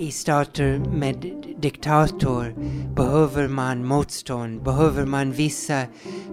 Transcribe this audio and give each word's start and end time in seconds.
i 0.00 0.10
stater 0.10 0.78
med 0.78 1.26
diktator 1.58 2.54
behöver 2.94 3.48
man 3.48 3.86
motstånd, 3.86 4.62
behöver 4.62 5.04
man 5.06 5.32
vissa 5.32 5.82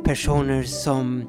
personer 0.03 0.63
som 0.63 1.23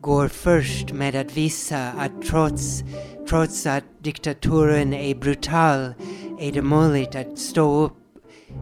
går 0.00 0.28
först 0.28 0.92
med 0.92 1.16
att 1.16 1.36
visa 1.36 1.78
att 1.78 2.22
trots, 2.22 2.82
trots 3.28 3.66
att 3.66 3.84
diktaturen 3.98 4.94
är 4.94 5.14
brutal 5.14 5.94
är 6.40 6.52
det 6.52 6.62
möjligt 6.62 7.14
att 7.14 7.38
stå 7.38 7.84
upp 7.84 7.96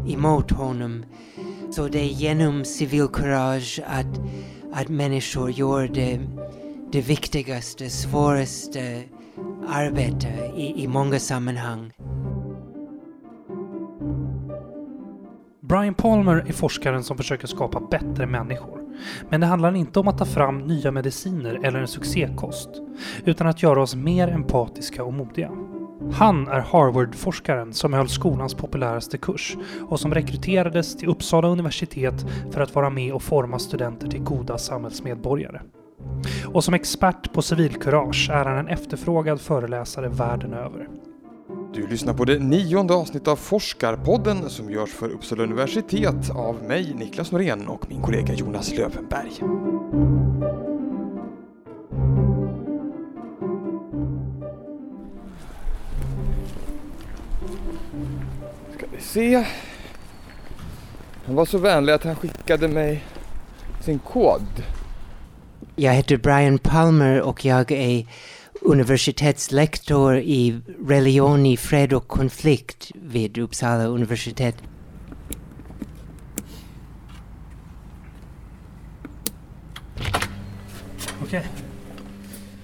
emot 0.09 0.51
honom. 0.51 1.05
Så 1.71 1.89
det 1.89 2.01
är 2.01 2.13
genom 2.13 2.65
civilkurage 2.65 3.81
att, 3.87 4.21
att 4.73 4.89
människor 4.89 5.51
gör 5.51 5.89
det, 5.89 6.21
det 6.93 7.01
viktigaste, 7.01 7.91
svåraste 7.91 9.03
arbetet 9.69 10.57
i, 10.57 10.83
i 10.83 10.89
många 10.89 11.19
sammanhang. 11.19 11.93
Brian 15.69 15.95
Palmer 15.95 16.45
är 16.49 16.53
forskaren 16.53 17.03
som 17.03 17.17
försöker 17.17 17.47
skapa 17.47 17.81
bättre 17.81 18.27
människor. 18.27 18.81
Men 19.29 19.41
det 19.41 19.47
handlar 19.47 19.77
inte 19.77 20.01
om 20.01 20.09
att 20.09 20.19
ta 20.19 20.25
fram 20.25 20.59
nya 20.59 20.91
mediciner 20.91 21.61
eller 21.63 21.79
en 21.81 21.89
succékost, 21.89 22.69
utan 23.25 23.47
att 23.47 23.63
göra 23.63 23.83
oss 23.83 23.95
mer 23.95 24.29
empatiska 24.29 25.05
och 25.05 25.13
modiga. 25.13 25.51
Han 26.13 26.49
är 26.49 26.61
Harvard-forskaren 26.61 27.73
som 27.73 27.93
höll 27.93 28.09
skolans 28.09 28.55
populäraste 28.55 29.19
kurs 29.19 29.57
och 29.89 30.01
som 30.01 30.15
rekryterades 30.15 30.97
till 30.97 31.09
Uppsala 31.09 31.49
universitet 31.49 32.27
för 32.51 32.61
att 32.61 32.75
vara 32.75 32.91
med 32.91 33.13
och 33.13 33.23
forma 33.23 33.59
studenter 33.59 34.09
till 34.09 34.23
goda 34.23 34.59
samhällsmedborgare. 34.59 35.61
Och 36.45 36.65
som 36.65 36.75
expert 36.75 37.33
på 37.33 37.43
civilkurage 37.43 38.31
är 38.31 38.45
han 38.45 38.59
en 38.59 38.69
efterfrågad 38.69 39.41
föreläsare 39.41 40.09
världen 40.09 40.55
över. 40.55 40.89
Du 41.75 41.87
lyssnar 41.87 42.15
på 42.15 42.25
det 42.25 42.39
nionde 42.39 42.95
avsnittet 42.95 43.29
av 43.29 43.37
Forskarpodden 43.37 44.51
som 44.51 44.71
görs 44.71 44.91
för 44.91 45.09
Uppsala 45.09 45.43
universitet 45.43 46.31
av 46.31 46.63
mig, 46.63 46.95
Niklas 46.95 47.33
Norén 47.33 47.69
och 47.69 47.91
min 47.91 48.03
kollega 48.03 48.35
Jonas 48.35 48.73
Lövenberg. 48.73 49.33
Ska 58.75 58.87
vi 58.93 59.01
se. 59.01 59.45
Han 61.27 61.35
var 61.35 61.45
så 61.45 61.59
vänlig 61.59 61.93
att 61.93 62.05
han 62.05 62.17
skickade 62.17 62.69
mig 62.69 63.05
sin 63.81 63.99
kod. 63.99 64.63
Jag 65.77 65.93
heter 65.93 66.17
Brian 66.17 66.59
Palmer 66.59 67.21
och 67.21 67.45
jag 67.45 67.73
är 67.73 68.07
universitetslektor 68.67 70.17
i 70.17 70.61
religion 70.87 71.47
i 71.47 71.57
fred 71.57 71.93
och 71.93 72.09
konflikt 72.09 72.91
vid 72.95 73.39
Uppsala 73.39 73.85
universitet. 73.85 74.57
Okej. 81.23 81.47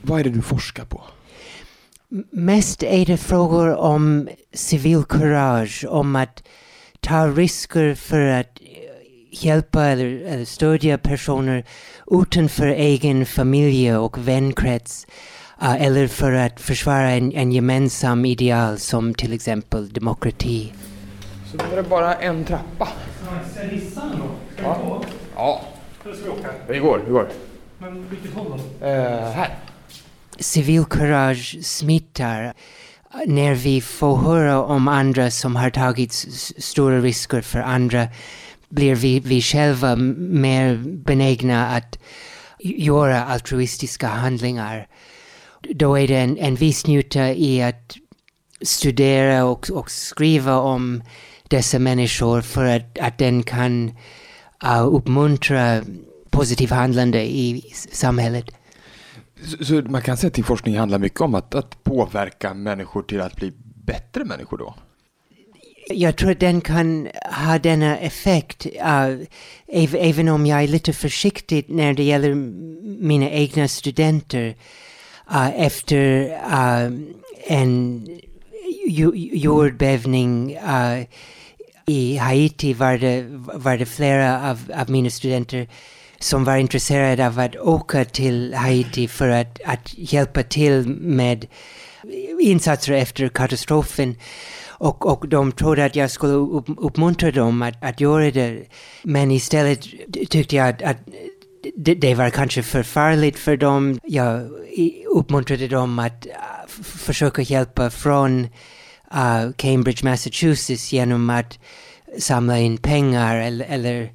Vad 0.03 0.21
är 0.21 0.25
det 0.25 0.31
du 0.31 0.43
forskar 0.43 0.85
på? 0.85 1.03
Mest 2.31 2.83
är 2.83 3.07
det 3.07 3.17
frågor 3.17 3.75
om 3.75 4.29
civilkurage, 4.53 5.85
om 5.89 6.17
att 6.17 6.43
ta 7.01 7.27
risker 7.27 7.95
för 7.95 8.27
att 8.27 8.61
eh, 8.61 9.45
hjälpa 9.45 9.85
eller, 9.85 10.07
eller 10.07 10.45
stödja 10.45 10.99
personer 10.99 11.65
utanför 12.11 12.67
egen 12.67 13.27
familj 13.27 13.97
och 13.97 14.29
vänkrets. 14.29 15.07
Eh, 15.63 15.83
eller 15.87 16.07
för 16.07 16.33
att 16.33 16.61
försvara 16.61 17.11
en, 17.11 17.33
en 17.33 17.53
gemensam 17.53 18.25
ideal 18.25 18.79
som 18.79 19.15
till 19.15 19.33
exempel 19.33 19.89
demokrati. 19.93 20.73
Så 21.51 21.57
då 21.57 21.65
är 21.73 21.77
det 21.77 21.83
bara 21.89 22.15
en 22.15 22.45
trappa. 22.45 22.89
Ska 23.53 23.63
jag 23.65 23.73
gissa 23.73 24.03
ändå? 24.03 24.25
Ska 24.55 24.63
Ja. 24.63 24.79
gå? 24.85 25.05
Ja, 25.37 25.61
Eller 26.05 26.15
ska 26.15 26.25
vi 26.25 26.31
åka? 26.31 26.49
vi 26.69 26.79
går, 26.79 27.03
vi 27.07 27.13
går. 27.13 27.29
Men 27.79 28.07
vilket 28.11 28.35
håll 28.35 28.61
då? 28.81 28.87
Eh, 28.87 29.31
här. 29.33 29.49
civilkurage 30.39 31.57
smittar 31.63 32.53
när 33.27 33.55
vi 33.55 33.81
får 33.81 34.17
höra 34.17 34.63
om 34.63 34.89
andra 34.89 35.31
som 35.31 35.57
har 35.57 35.71
tagit 35.71 36.13
stora 36.59 37.01
risker 37.01 37.41
för 37.41 37.59
andra 37.59 38.09
blir 38.69 38.95
vi, 38.95 39.21
vi 39.21 39.43
själva 39.43 39.97
mer 39.97 40.77
benägna 40.85 41.67
att 41.69 41.99
göra 42.59 43.25
altruistiska 43.25 44.07
handlingar. 44.09 44.87
Då 45.71 45.99
är 45.99 46.09
det 46.09 46.17
en, 46.17 46.39
en 46.39 46.55
viss 46.55 46.87
nytta 46.87 47.33
i 47.33 47.63
att 47.63 47.97
studera 48.61 49.45
och, 49.45 49.71
och 49.71 49.91
skriva 49.91 50.57
om 50.57 51.03
dessa 51.49 51.79
människor 51.79 52.41
för 52.41 52.65
att, 52.65 52.99
att 52.99 53.19
den 53.19 53.43
kan 53.43 53.89
uh, 54.65 54.95
uppmuntra 54.95 55.83
positivt 56.31 56.71
handlande 56.71 57.23
i 57.23 57.73
samhället. 57.93 58.45
Så, 59.45 59.65
så 59.65 59.75
man 59.75 60.03
kan 60.03 60.17
säga 60.17 60.29
att 60.29 60.35
din 60.35 60.45
forskning 60.45 60.79
handlar 60.79 60.99
mycket 60.99 61.21
om 61.21 61.35
att, 61.35 61.55
att 61.55 61.85
påverka 61.85 62.55
människor 62.55 63.03
till 63.03 63.21
att 63.21 63.37
bli 63.37 63.53
bättre 63.85 64.25
människor 64.25 64.59
då? 64.59 64.75
Jag 65.89 66.17
tror 66.17 66.31
att 66.31 66.41
den 66.41 66.61
kan 66.61 67.09
ha 67.47 67.59
denna 67.59 67.99
effekt, 67.99 68.67
uh, 68.67 68.83
äv- 69.67 69.97
även 69.99 70.29
om 70.29 70.47
jag 70.47 70.63
är 70.63 70.69
lite 70.69 70.93
försiktig 70.93 71.65
när 71.69 71.95
det 71.95 72.03
gäller 72.03 72.35
mina 73.03 73.31
egna 73.31 73.69
studenter. 73.69 74.55
Uh, 75.31 75.61
efter 75.67 76.25
uh, 76.53 76.87
um, 76.87 77.15
en 77.47 78.09
jordbävning 79.33 80.57
uh, 80.57 81.05
i 81.87 82.17
Haiti 82.17 82.73
var 82.75 82.99
det, 82.99 83.25
var 83.55 83.77
det 83.77 83.87
flera 83.87 84.51
av, 84.51 84.73
av 84.75 84.91
mina 84.91 85.11
studenter 85.11 85.69
som 86.19 86.45
var 86.45 86.57
intresserade 86.57 87.27
av 87.27 87.39
att 87.39 87.57
åka 87.57 88.05
till 88.05 88.55
Haiti 88.55 89.09
för 89.09 89.29
att, 89.29 89.61
att 89.65 89.95
hjälpa 89.99 90.43
till 90.43 90.87
med 90.89 91.47
insatser 92.41 92.93
efter 92.93 93.29
katastrofen. 93.29 94.17
Och, 94.69 95.07
och 95.07 95.29
de 95.29 95.53
trodde 95.53 95.85
att 95.85 95.97
jag 95.97 96.11
skulle 96.11 96.33
upp, 96.33 96.67
uppmuntra 96.77 97.31
dem 97.31 97.63
att, 97.63 97.85
att 97.85 98.01
göra 98.01 98.31
det. 98.31 98.63
Men 99.03 99.31
istället 99.31 99.81
tyckte 100.31 100.57
jag 100.57 100.69
att, 100.69 100.83
att 100.83 100.97
det, 101.77 101.95
det 101.95 102.15
var 102.15 102.31
kanske 102.31 102.63
för 102.63 102.83
farligt 102.83 103.39
för 103.39 103.57
dem. 103.57 104.01
Jag 104.05 104.49
uppmuntrade 105.07 105.69
dem 105.69 105.99
att 105.99 106.27
äh, 106.27 106.33
försöka 106.83 107.43
hjälpa 107.43 107.91
från 107.91 108.45
uh, 109.15 109.53
Cambridge, 109.57 110.05
Massachusetts 110.05 110.93
genom 110.93 111.31
att 111.31 111.59
samla 112.19 112.59
in 112.59 112.79
pengar 112.79 113.37
eller, 113.37 113.67
eller 113.69 114.13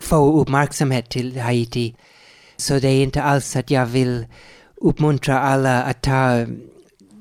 få 0.00 0.40
uppmärksamhet 0.40 1.10
till 1.10 1.40
Haiti. 1.40 1.94
Så 2.56 2.78
det 2.78 2.88
är 2.88 3.02
inte 3.02 3.22
alls 3.22 3.56
att 3.56 3.70
jag 3.70 3.86
vill 3.86 4.26
uppmuntra 4.76 5.40
alla 5.40 5.82
att 5.82 6.02
ta 6.02 6.46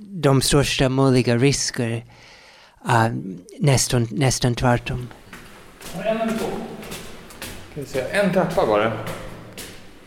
de 0.09 0.41
största 0.41 0.89
möjliga 0.89 1.38
risker. 1.38 2.05
Uh, 2.85 3.07
nästan, 3.59 4.07
nästan 4.11 4.55
tvärtom. 4.55 5.07
En 5.95 6.29
en 8.11 8.33
trappa 8.33 8.65
var 8.65 8.79
det. 8.79 8.91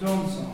Johnson. 0.00 0.47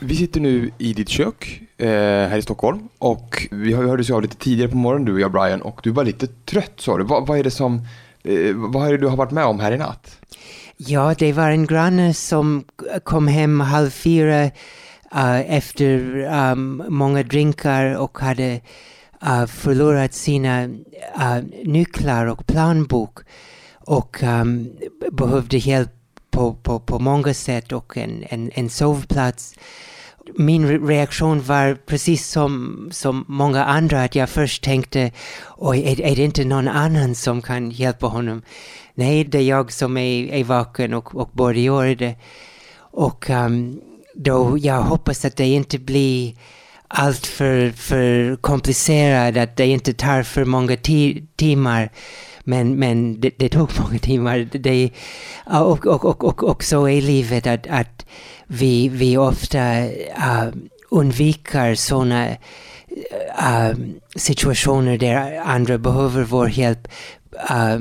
Vi 0.00 0.16
sitter 0.16 0.40
nu 0.40 0.70
i 0.78 0.92
ditt 0.92 1.08
kök 1.08 1.60
eh, 1.78 1.88
här 1.88 2.38
i 2.38 2.42
Stockholm 2.42 2.88
och 2.98 3.48
vi 3.50 3.72
har- 3.72 3.84
hördes 3.84 4.10
ju 4.10 4.14
av 4.14 4.22
lite 4.22 4.36
tidigare 4.36 4.70
på 4.70 4.76
morgonen 4.76 5.04
du 5.04 5.12
och 5.12 5.20
jag 5.20 5.32
Brian 5.32 5.62
och 5.62 5.80
du 5.82 5.90
var 5.90 6.04
lite 6.04 6.26
trött 6.26 6.72
sa 6.76 6.96
du. 6.98 7.04
Vad, 7.04 7.26
vad 7.26 7.38
är 7.38 7.44
det 7.44 7.50
som, 7.50 7.74
eh, 8.24 8.54
vad 8.54 8.86
är 8.88 8.92
det 8.92 8.98
du 8.98 9.06
har 9.06 9.16
varit 9.16 9.30
med 9.32 9.44
om 9.44 9.60
här 9.60 9.72
i 9.72 9.78
natt? 9.78 10.18
Ja, 10.76 11.14
det 11.18 11.32
var 11.32 11.50
en 11.50 11.66
granne 11.66 12.14
som 12.14 12.64
kom 13.04 13.28
hem 13.28 13.60
halv 13.60 13.90
fyra 13.90 14.44
uh, 15.14 15.54
efter 15.56 16.16
um, 16.52 16.82
många 16.88 17.22
drinkar 17.22 17.94
och 17.96 18.18
hade 18.18 18.60
uh, 19.26 19.46
förlorat 19.46 20.14
sina 20.14 20.64
uh, 20.64 21.42
nycklar 21.64 22.26
och 22.26 22.46
planbok 22.46 23.18
och 23.74 24.22
um, 24.22 24.72
behövde 25.12 25.56
hjälp 25.56 25.90
på, 26.30 26.54
på, 26.54 26.80
på 26.80 26.98
många 26.98 27.34
sätt 27.34 27.72
och 27.72 27.96
en, 27.96 28.24
en, 28.28 28.50
en 28.54 28.70
sovplats. 28.70 29.54
Min 30.34 30.66
re- 30.66 30.86
reaktion 30.86 31.42
var 31.42 31.74
precis 31.74 32.28
som, 32.28 32.88
som 32.92 33.24
många 33.28 33.64
andra, 33.64 34.02
att 34.02 34.14
jag 34.14 34.28
först 34.28 34.62
tänkte, 34.62 35.10
oj, 35.56 35.82
är, 35.86 36.00
är 36.00 36.16
det 36.16 36.24
inte 36.24 36.44
någon 36.44 36.68
annan 36.68 37.14
som 37.14 37.42
kan 37.42 37.70
hjälpa 37.70 38.06
honom? 38.06 38.42
Nej, 38.94 39.24
det 39.24 39.38
är 39.38 39.42
jag 39.42 39.72
som 39.72 39.96
är, 39.96 40.32
är 40.32 40.44
vaken 40.44 40.94
och, 40.94 41.14
och 41.14 41.30
borde 41.32 41.60
göra 41.60 41.94
det. 41.94 42.14
Och 42.74 43.30
um, 43.30 43.80
då, 44.14 44.58
jag 44.58 44.82
hoppas 44.82 45.24
att 45.24 45.36
det 45.36 45.46
inte 45.46 45.78
blir 45.78 46.34
allt 46.94 47.26
för, 47.26 47.70
för 47.70 48.36
komplicerad, 48.36 49.36
att 49.36 49.56
det 49.56 49.66
inte 49.66 49.92
tar 49.92 50.22
för 50.22 50.44
många 50.44 50.74
ti- 50.74 51.26
timmar. 51.36 51.90
Men, 52.44 52.74
men 52.74 53.20
det, 53.20 53.30
det 53.38 53.48
tog 53.48 53.70
många 53.80 53.98
timmar. 53.98 54.48
Det, 54.52 54.90
och, 55.46 55.86
och, 55.86 56.04
och, 56.04 56.24
och, 56.24 56.42
och 56.44 56.64
så 56.64 56.88
är 56.88 57.02
livet 57.02 57.46
att, 57.46 57.66
att 57.66 58.06
vi, 58.46 58.88
vi 58.88 59.16
ofta 59.16 59.78
äh, 59.78 59.86
uh, 60.16 60.52
undviker 60.90 61.74
sådana 61.74 62.28
uh, 62.28 63.68
äh, 63.68 63.76
situationer 64.16 64.98
där 64.98 65.40
andra 65.40 65.78
behöver 65.78 66.22
vår 66.22 66.50
hjälp. 66.50 66.88
Uh, 67.50 67.78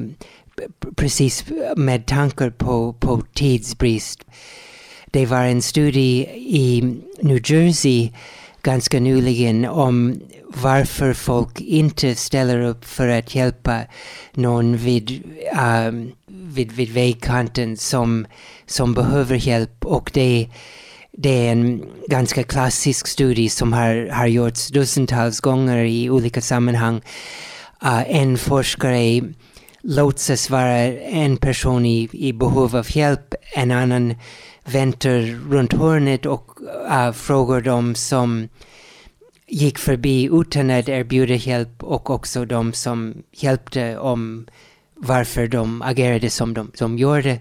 precis 0.95 1.45
med 1.75 2.05
tankar 2.05 2.49
på, 2.49 2.93
på 2.93 3.21
tidsbrist. 3.33 4.19
Det 5.05 5.25
var 5.25 5.43
en 5.43 5.61
studie 5.61 6.27
i 6.35 6.81
New 7.21 7.51
Jersey 7.51 8.11
ganska 8.63 8.99
nyligen 8.99 9.65
om 9.65 10.21
varför 10.47 11.13
folk 11.13 11.61
inte 11.61 12.15
ställer 12.15 12.61
upp 12.61 12.85
för 12.85 13.07
att 13.07 13.35
hjälpa 13.35 13.81
någon 14.33 14.77
vid, 14.77 15.23
um, 15.87 16.11
vid, 16.27 16.71
vid 16.71 16.89
vägkanten 16.89 17.77
som, 17.77 18.25
som 18.65 18.93
behöver 18.93 19.35
hjälp. 19.35 19.85
Och 19.85 20.11
det, 20.13 20.49
det 21.11 21.47
är 21.47 21.51
en 21.51 21.85
ganska 22.07 22.43
klassisk 22.43 23.07
studie 23.07 23.49
som 23.49 23.73
har, 23.73 24.09
har 24.11 24.27
gjorts 24.27 24.67
dussintals 24.67 25.39
gånger 25.39 25.77
i 25.77 26.09
olika 26.09 26.41
sammanhang. 26.41 27.01
Uh, 27.83 28.11
en 28.11 28.37
forskare 28.37 29.21
låtsas 29.83 30.49
vara 30.49 30.77
en 30.97 31.37
person 31.37 31.85
i, 31.85 32.09
i 32.11 32.33
behov 32.33 32.75
av 32.75 32.97
hjälp, 32.97 33.35
en 33.55 33.71
annan 33.71 34.15
väntar 34.63 35.49
runt 35.49 35.73
hörnet 35.73 36.25
och 36.25 36.57
uh, 36.89 37.11
frågar 37.11 37.61
dem 37.61 37.95
som 37.95 38.49
gick 39.47 39.77
förbi 39.77 40.29
utan 40.31 40.69
att 40.69 40.89
erbjuda 40.89 41.33
hjälp 41.33 41.83
och 41.83 42.09
också 42.09 42.45
de 42.45 42.73
som 42.73 43.23
hjälpte 43.31 43.97
om 43.97 44.47
varför 44.95 45.47
de 45.47 45.81
agerade 45.81 46.29
som 46.29 46.53
de, 46.53 46.71
de 46.77 46.97
gjorde. 46.97 47.39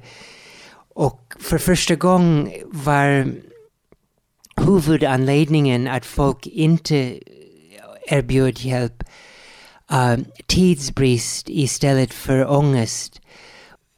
Och 0.95 1.35
för 1.39 1.59
första 1.59 1.95
gången 1.95 2.51
var 2.67 3.33
huvudanledningen 4.57 5.89
att 5.89 6.07
folk 6.07 6.47
inte 6.47 7.21
erbjöd 8.03 8.59
hjälp 8.59 9.05
uh, 9.93 10.17
tidsbrist 10.47 11.49
istället 11.49 12.15
för 12.15 12.51
ångest. 12.51 13.20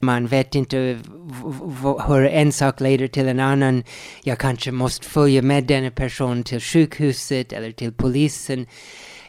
Man 0.04 0.26
vet 0.26 0.54
inte 0.54 0.98
hur 2.06 2.26
en 2.26 2.52
sak 2.52 2.80
leder 2.80 3.08
till 3.08 3.28
en 3.28 3.40
annan. 3.40 3.84
Jag 4.22 4.38
kanske 4.38 4.72
måste 4.72 5.06
följa 5.06 5.42
med 5.42 5.64
denna 5.64 5.90
person 5.90 6.42
till 6.42 6.60
sjukhuset 6.60 7.52
eller 7.52 7.72
till 7.72 7.92
polisen. 7.92 8.66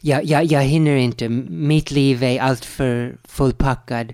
Jag, 0.01 0.25
jag, 0.25 0.45
jag 0.45 0.61
hinner 0.61 0.95
inte. 0.95 1.29
Mitt 1.49 1.91
liv 1.91 2.23
är 2.23 2.41
alltför 2.41 3.17
fullpackad. 3.23 4.13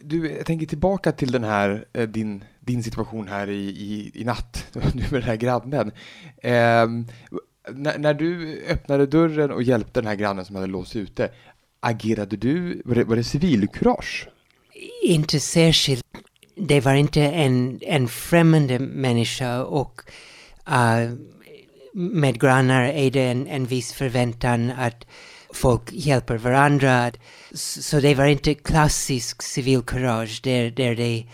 Du, 0.00 0.32
jag 0.36 0.46
tänker 0.46 0.66
tillbaka 0.66 1.12
till 1.12 1.32
den 1.32 1.44
här, 1.44 1.84
eh, 1.92 2.08
din, 2.08 2.44
din 2.60 2.82
situation 2.82 3.28
här 3.28 3.50
i, 3.50 3.68
i, 3.68 4.10
i 4.14 4.24
natt, 4.24 4.66
du 4.72 4.80
med 4.80 5.10
den 5.10 5.22
här 5.22 5.36
grannen. 5.36 5.92
Eh, 6.36 6.86
när, 7.72 7.98
när, 7.98 8.14
du 8.14 8.62
öppnade 8.68 9.06
dörren 9.06 9.50
och 9.50 9.62
hjälpte 9.62 10.00
den 10.00 10.06
här 10.06 10.14
grannen 10.14 10.44
som 10.44 10.56
hade 10.56 10.66
låst 10.66 10.96
ute, 10.96 11.30
agerade 11.80 12.36
du, 12.36 12.82
var 12.84 12.94
det, 12.94 13.04
var 13.04 13.16
det 13.16 13.24
civilkurage? 13.24 14.28
Inte 15.02 15.40
särskilt. 15.40 16.04
Det 16.56 16.80
var 16.80 16.94
inte 16.94 17.22
en, 17.22 17.78
en 17.82 18.08
främmande 18.08 18.78
människa 18.78 19.64
och 19.64 20.00
uh, 20.68 21.14
med 21.92 22.40
grannar 22.40 22.82
är 22.82 23.10
det 23.10 23.22
en, 23.22 23.46
en 23.46 23.66
viss 23.66 23.92
förväntan 23.92 24.70
att 24.70 25.06
folk 25.54 25.92
hjälper 25.92 26.36
varandra. 26.36 27.10
Så 27.54 28.00
det 28.00 28.14
var 28.14 28.26
inte 28.26 28.54
klassisk 28.54 29.42
civilkurage 29.42 30.40
där, 30.42 30.70
där 30.70 30.94
det 30.94 31.26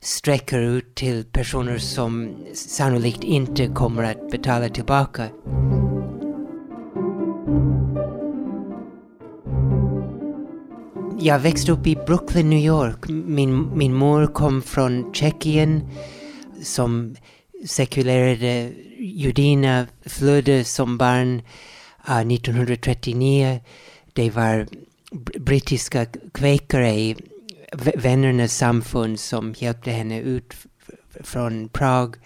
sträcker 0.00 0.58
ut 0.58 0.94
till 0.94 1.24
personer 1.24 1.78
som 1.78 2.36
sannolikt 2.54 3.24
inte 3.24 3.66
kommer 3.66 4.02
att 4.02 4.30
betala 4.30 4.68
tillbaka. 4.68 5.28
Jag 11.24 11.38
växte 11.38 11.72
upp 11.72 11.86
i 11.86 11.96
Brooklyn, 12.06 12.50
New 12.50 12.58
York. 12.58 13.08
Min, 13.08 13.78
min 13.78 13.94
mor 13.94 14.26
kom 14.26 14.62
från 14.62 15.14
Tjeckien 15.14 15.88
som 16.62 17.16
sekulerade 17.66 18.72
judina, 18.98 19.86
flödde 20.06 20.64
som 20.64 20.98
barn 20.98 21.42
eh, 22.08 22.14
uh, 22.14 22.32
1939. 22.32 23.60
Det 24.12 24.30
var 24.30 24.66
brittiska 25.38 26.06
kväkare, 26.34 27.14
vännernas 27.94 28.56
samfund 28.56 29.20
som 29.20 29.54
hjälpte 29.58 29.90
henne 29.90 30.20
ut 30.20 30.54
från 31.20 31.68
Prag. 31.68 32.16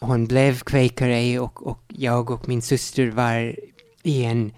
Hon 0.00 0.26
blev 0.26 0.58
kväkare 0.58 1.38
och, 1.38 1.66
och 1.66 1.80
jag 1.88 2.30
och 2.30 2.48
min 2.48 2.62
syster 2.62 3.10
var 3.10 3.56
i 4.02 4.24
en 4.24 4.52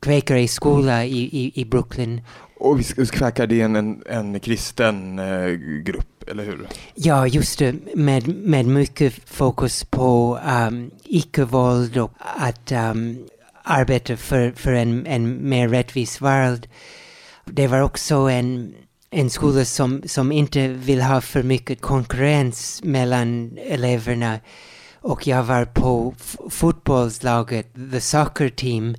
kväkareskola 0.00 1.04
i, 1.04 1.18
i, 1.18 1.52
i 1.54 1.64
Brooklyn. 1.64 2.20
Och 2.60 2.80
vi 2.80 3.06
kväkar 3.06 3.46
det 3.46 3.60
är 3.60 3.64
en, 3.64 3.76
en, 3.76 4.02
en 4.06 4.40
kristen 4.40 5.18
eh, 5.18 5.50
grupp, 5.84 6.28
eller 6.30 6.44
hur? 6.44 6.66
Ja, 6.94 7.26
just 7.26 7.58
det. 7.58 7.74
Med, 7.94 8.28
med 8.28 8.66
mycket 8.66 9.14
fokus 9.26 9.84
på 9.84 10.38
um, 10.68 10.90
icke-våld 11.04 11.98
och 11.98 12.12
att 12.18 12.72
um, 12.72 13.18
arbeta 13.62 14.16
för, 14.16 14.52
för 14.52 14.72
en, 14.72 15.06
en 15.06 15.48
mer 15.48 15.68
rättvis 15.68 16.20
värld. 16.20 16.68
Det 17.44 17.66
var 17.66 17.80
också 17.80 18.14
en, 18.14 18.74
en 19.10 19.30
skola 19.30 19.64
som, 19.64 20.02
som 20.06 20.32
inte 20.32 20.68
vill 20.68 21.02
ha 21.02 21.20
för 21.20 21.42
mycket 21.42 21.80
konkurrens 21.80 22.80
mellan 22.84 23.58
eleverna. 23.58 24.38
Och 25.00 25.26
jag 25.26 25.42
var 25.42 25.64
på 25.64 26.14
fotbollslaget, 26.50 27.74
the 27.92 28.00
soccer 28.00 28.48
team, 28.48 28.96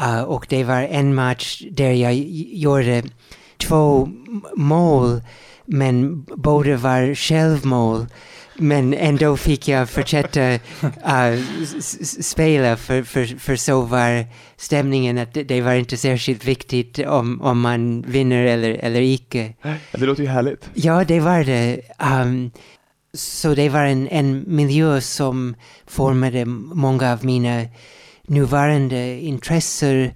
Uh, 0.00 0.22
och 0.22 0.46
det 0.48 0.64
var 0.64 0.80
en 0.82 1.14
match 1.14 1.62
där 1.70 1.92
jag 1.92 2.14
gjorde 2.14 3.02
två 3.56 4.08
mål, 4.56 5.20
men 5.64 6.22
båda 6.22 6.76
var 6.76 7.14
självmål. 7.14 8.06
Men 8.58 8.94
ändå 8.94 9.36
fick 9.36 9.68
jag 9.68 9.90
fortsätta 9.90 10.52
uh, 10.84 11.42
spela 12.20 12.76
för, 12.76 13.02
för, 13.02 13.38
för 13.38 13.56
så 13.56 13.80
var 13.80 14.26
stämningen 14.56 15.18
att 15.18 15.34
det 15.34 15.60
var 15.60 15.74
inte 15.74 15.96
särskilt 15.96 16.44
viktigt 16.44 16.98
om, 16.98 17.42
om 17.42 17.60
man 17.60 18.02
vinner 18.02 18.44
eller, 18.44 18.70
eller 18.70 19.00
icke. 19.00 19.52
Det 19.92 20.06
låter 20.06 20.22
ju 20.22 20.28
härligt. 20.28 20.70
Ja, 20.74 21.04
det 21.04 21.20
var 21.20 21.44
det. 21.44 21.80
Um, 22.22 22.50
så 23.14 23.54
det 23.54 23.68
var 23.68 23.84
en, 23.84 24.08
en 24.08 24.44
miljö 24.46 25.00
som 25.00 25.54
formade 25.86 26.44
många 26.44 27.12
av 27.12 27.24
mina 27.24 27.64
nuvarande 28.28 29.20
intressen, 29.20 30.10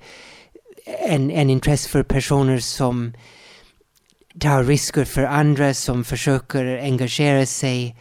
en, 1.08 1.30
en 1.30 1.50
intresse 1.50 1.88
för 1.88 2.02
personer 2.02 2.58
som 2.58 3.12
tar 4.40 4.64
risker 4.64 5.04
för 5.04 5.22
andra, 5.22 5.74
som 5.74 6.04
försöker 6.04 6.78
engagera 6.78 7.46
sig 7.46 7.96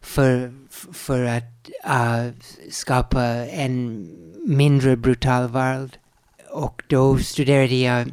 för, 0.00 0.52
för 0.92 1.24
att 1.24 1.70
uh, 1.86 2.32
skapa 2.70 3.22
en 3.46 4.08
mindre 4.46 4.96
brutal 4.96 5.48
värld. 5.48 5.98
Och 6.50 6.82
då 6.88 7.18
studerade 7.18 7.74
jag 7.74 8.12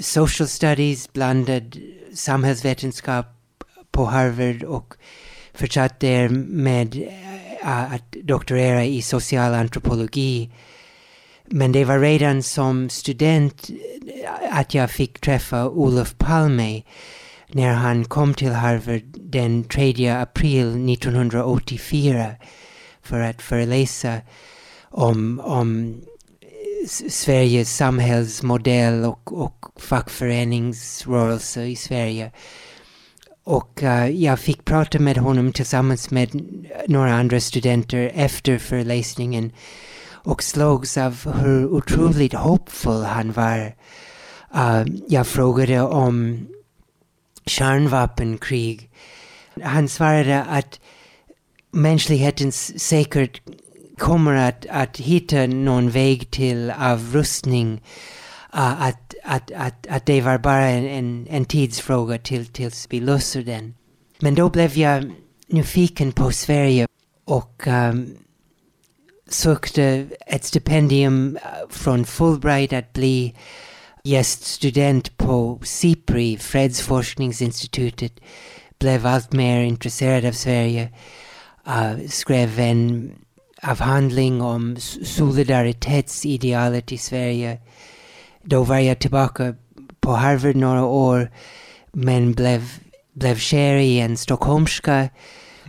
social 0.00 0.48
studies, 0.48 1.12
blandad 1.12 1.76
samhällsvetenskap 2.14 3.26
på 3.90 4.04
Harvard 4.04 4.62
och 4.62 4.94
fortsatte 5.54 6.28
med 6.28 6.96
uh, 7.62 7.94
att 7.94 8.12
doktorera 8.12 8.84
i 8.84 9.02
social 9.02 9.54
antropologi 9.54 10.50
men 11.50 11.72
det 11.72 11.84
var 11.84 11.98
redan 11.98 12.42
som 12.42 12.88
student 12.88 13.70
eh, 13.70 14.58
att 14.58 14.74
jag 14.74 14.90
fick 14.90 15.20
träffa 15.20 15.68
Olof 15.68 16.14
Palme 16.18 16.82
när 17.48 17.72
han 17.72 18.04
kom 18.04 18.34
till 18.34 18.52
Harvard 18.52 19.02
den 19.14 19.64
3 19.64 20.08
april 20.08 20.92
1984 20.92 22.26
för 23.02 23.20
att 23.20 23.42
föreläsa 23.42 24.20
om, 24.82 25.40
om 25.44 26.00
eh, 26.40 26.88
Sveriges 27.10 27.76
samhällsmodell 27.76 29.04
och, 29.04 29.42
och 29.42 29.66
fackföreningsrörelse 29.76 31.64
i 31.64 31.76
Sverige. 31.76 32.32
Och 33.44 33.82
uh, 33.82 34.10
jag 34.10 34.38
fick 34.40 34.64
prata 34.64 34.98
med 34.98 35.16
honom 35.16 35.52
tillsammans 35.52 36.10
med 36.10 36.42
några 36.88 37.14
andra 37.14 37.40
studenter 37.40 38.12
efter 38.14 38.58
föreläsningen 38.58 39.52
och 40.24 40.42
slogs 40.42 40.96
av 40.96 41.32
hur 41.32 41.66
otroligt 41.66 42.34
hoppfull 42.34 43.04
han 43.04 43.32
var. 43.32 43.74
Uh, 44.54 44.86
jag 45.08 45.26
frågade 45.26 45.80
om 45.80 46.46
kärnvapenkrig. 47.46 48.90
Han 49.62 49.88
svarade 49.88 50.44
att 50.44 50.80
mänskligheten 51.70 52.52
säkert 52.52 53.42
kommer 53.98 54.34
att, 54.34 54.66
att 54.70 54.96
hitta 54.96 55.46
någon 55.46 55.90
väg 55.90 56.30
till 56.30 56.70
avrustning. 56.70 57.72
Uh, 58.54 58.82
att, 58.82 59.14
att, 59.24 59.50
att, 59.56 59.86
att 59.86 60.06
det 60.06 60.20
var 60.20 60.38
bara 60.38 60.68
en, 60.68 60.84
en, 60.84 61.26
en 61.30 61.44
tidsfråga 61.44 62.18
till, 62.18 62.46
tills 62.46 62.86
vi 62.90 63.00
löser 63.00 63.42
den. 63.42 63.74
Men 64.20 64.34
då 64.34 64.50
blev 64.50 64.78
jag 64.78 65.12
nyfiken 65.48 66.12
på 66.12 66.32
Sverige 66.32 66.86
och 67.24 67.66
um, 67.66 68.16
sökte 69.28 70.06
ett 70.26 70.44
stipendium 70.44 71.36
uh, 71.36 71.70
från 71.70 72.04
Fulbright 72.04 72.72
att 72.72 72.92
bli 72.92 73.34
gäststudent 74.04 75.16
på 75.16 75.60
SIPRI, 75.62 76.38
Fredsforskningsinstitutet, 76.38 78.12
blev 78.78 79.06
allt 79.06 79.32
mer 79.32 79.62
intresserad 79.62 80.24
av 80.24 80.32
Sverige, 80.32 80.88
uh, 81.68 82.08
skrev 82.08 82.60
en 82.60 83.12
avhandling 83.62 84.42
om 84.42 84.76
solidaritetsidealet 85.04 86.92
i 86.92 86.98
Sverige. 86.98 87.60
Då 88.42 88.62
var 88.62 88.78
jag 88.78 88.98
tillbaka 88.98 89.54
på 90.00 90.12
Harvard 90.12 90.56
några 90.56 90.84
år, 90.84 91.30
men 91.92 92.32
blev, 92.32 92.62
blev 93.12 93.36
kär 93.36 93.74
i 93.74 94.00
en 94.00 94.16
stockholmska 94.16 95.08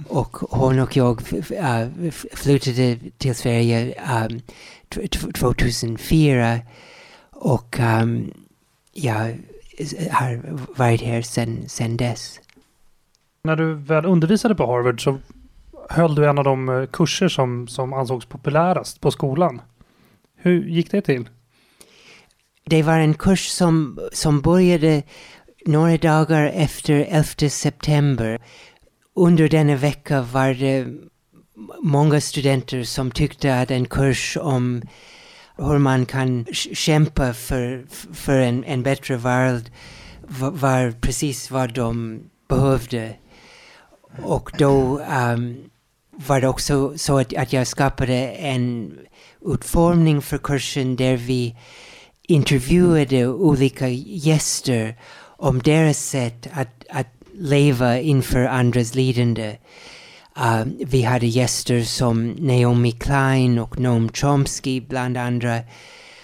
och 0.08 0.38
hon 0.38 0.80
och 0.80 0.98
jag 0.98 1.22
uh, 1.32 2.12
flyttade 2.34 2.98
till 3.18 3.36
Sverige 3.36 3.94
um, 4.30 4.42
2004 5.34 6.60
och 7.32 7.80
um, 7.80 8.34
jag 8.94 9.38
har 10.12 10.58
varit 10.78 11.02
här 11.02 11.22
sen, 11.22 11.64
sen 11.68 11.98
dess. 11.98 12.40
När 13.44 13.56
du 13.56 13.74
väl 13.74 14.06
undervisade 14.06 14.56
på 14.56 14.66
Harvard 14.66 15.04
så 15.04 15.18
höll 15.90 16.16
du 16.16 16.30
en 16.30 16.38
av 16.38 16.44
de 16.44 16.70
eh, 16.70 16.86
kurser 16.86 17.28
som, 17.28 17.68
som 17.68 17.94
ansågs 17.94 18.26
populärast 18.26 19.02
på 19.02 19.12
skolan. 19.12 19.62
Hur 20.36 20.64
gick 20.64 20.92
det 20.92 21.02
till? 21.02 21.30
Det 22.66 22.84
var 22.84 23.00
en 23.00 23.14
kurs 23.14 23.48
som, 23.48 24.00
som 24.14 24.42
började 24.42 25.04
några 25.66 25.98
dagar 25.98 26.52
efter 26.56 27.06
11 27.10 27.50
september. 27.50 28.40
Under 29.20 29.50
denna 29.50 29.76
vecka 29.76 30.22
var 30.22 30.54
det 30.54 30.88
många 31.82 32.22
studenter 32.22 32.84
som 32.84 33.12
tyckte 33.12 33.60
att 33.60 33.72
en 33.72 33.86
kurs 33.86 34.38
om 34.42 34.82
hur 35.58 35.78
man 35.78 36.06
kan 36.06 36.46
kämpa 36.74 37.34
för, 37.34 37.86
för 38.14 38.40
en, 38.40 38.64
en 38.64 38.84
bättre 38.84 39.18
värld 39.18 39.72
var 40.52 40.92
precis 41.02 41.52
vad 41.52 41.74
de 41.74 42.20
behövde. 42.50 43.16
Och 44.24 44.52
då 44.58 45.00
um, 45.00 45.58
var 46.12 46.42
det 46.42 46.48
också 46.48 46.98
så 46.98 47.20
att, 47.20 47.38
att 47.38 47.54
jag 47.54 47.68
skapade 47.68 48.30
en 48.30 48.94
utformning 49.46 50.22
för 50.22 50.38
kursen 50.38 50.96
där 50.96 51.18
vi 51.18 51.58
intervjuade 52.22 53.28
olika 53.28 53.88
gäster 53.88 54.96
om 55.22 55.60
deras 55.60 55.98
sätt 55.98 56.48
att, 56.54 56.86
att 56.90 57.19
leva 57.40 58.00
inför 58.00 58.46
andras 58.46 58.96
lidande. 58.96 59.58
Uh, 60.38 60.64
vi 60.86 61.02
hade 61.02 61.28
gäster 61.28 61.82
som 61.82 62.30
Naomi 62.32 62.92
Klein 62.92 63.60
och 63.60 63.80
Noam 63.80 64.10
Chomsky 64.10 64.82
bland 64.82 65.18
andra. 65.18 65.60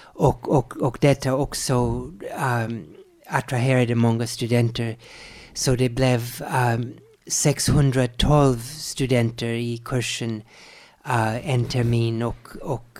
Och, 0.01 0.49
och, 0.57 0.77
och 0.77 0.97
detta 1.01 1.33
också 1.33 1.75
um, 1.75 2.83
attraherade 3.27 3.95
många 3.95 4.27
studenter. 4.27 4.97
Så 5.53 5.75
det 5.75 5.89
blev 5.89 6.21
ah, 6.49 6.73
um, 6.73 6.93
612 7.27 8.57
studenter 8.59 9.47
i 9.47 9.81
kursen 9.85 10.41
uh, 11.07 11.51
en 11.51 11.65
termin 11.65 12.23
och, 12.23 12.47
och 12.61 12.99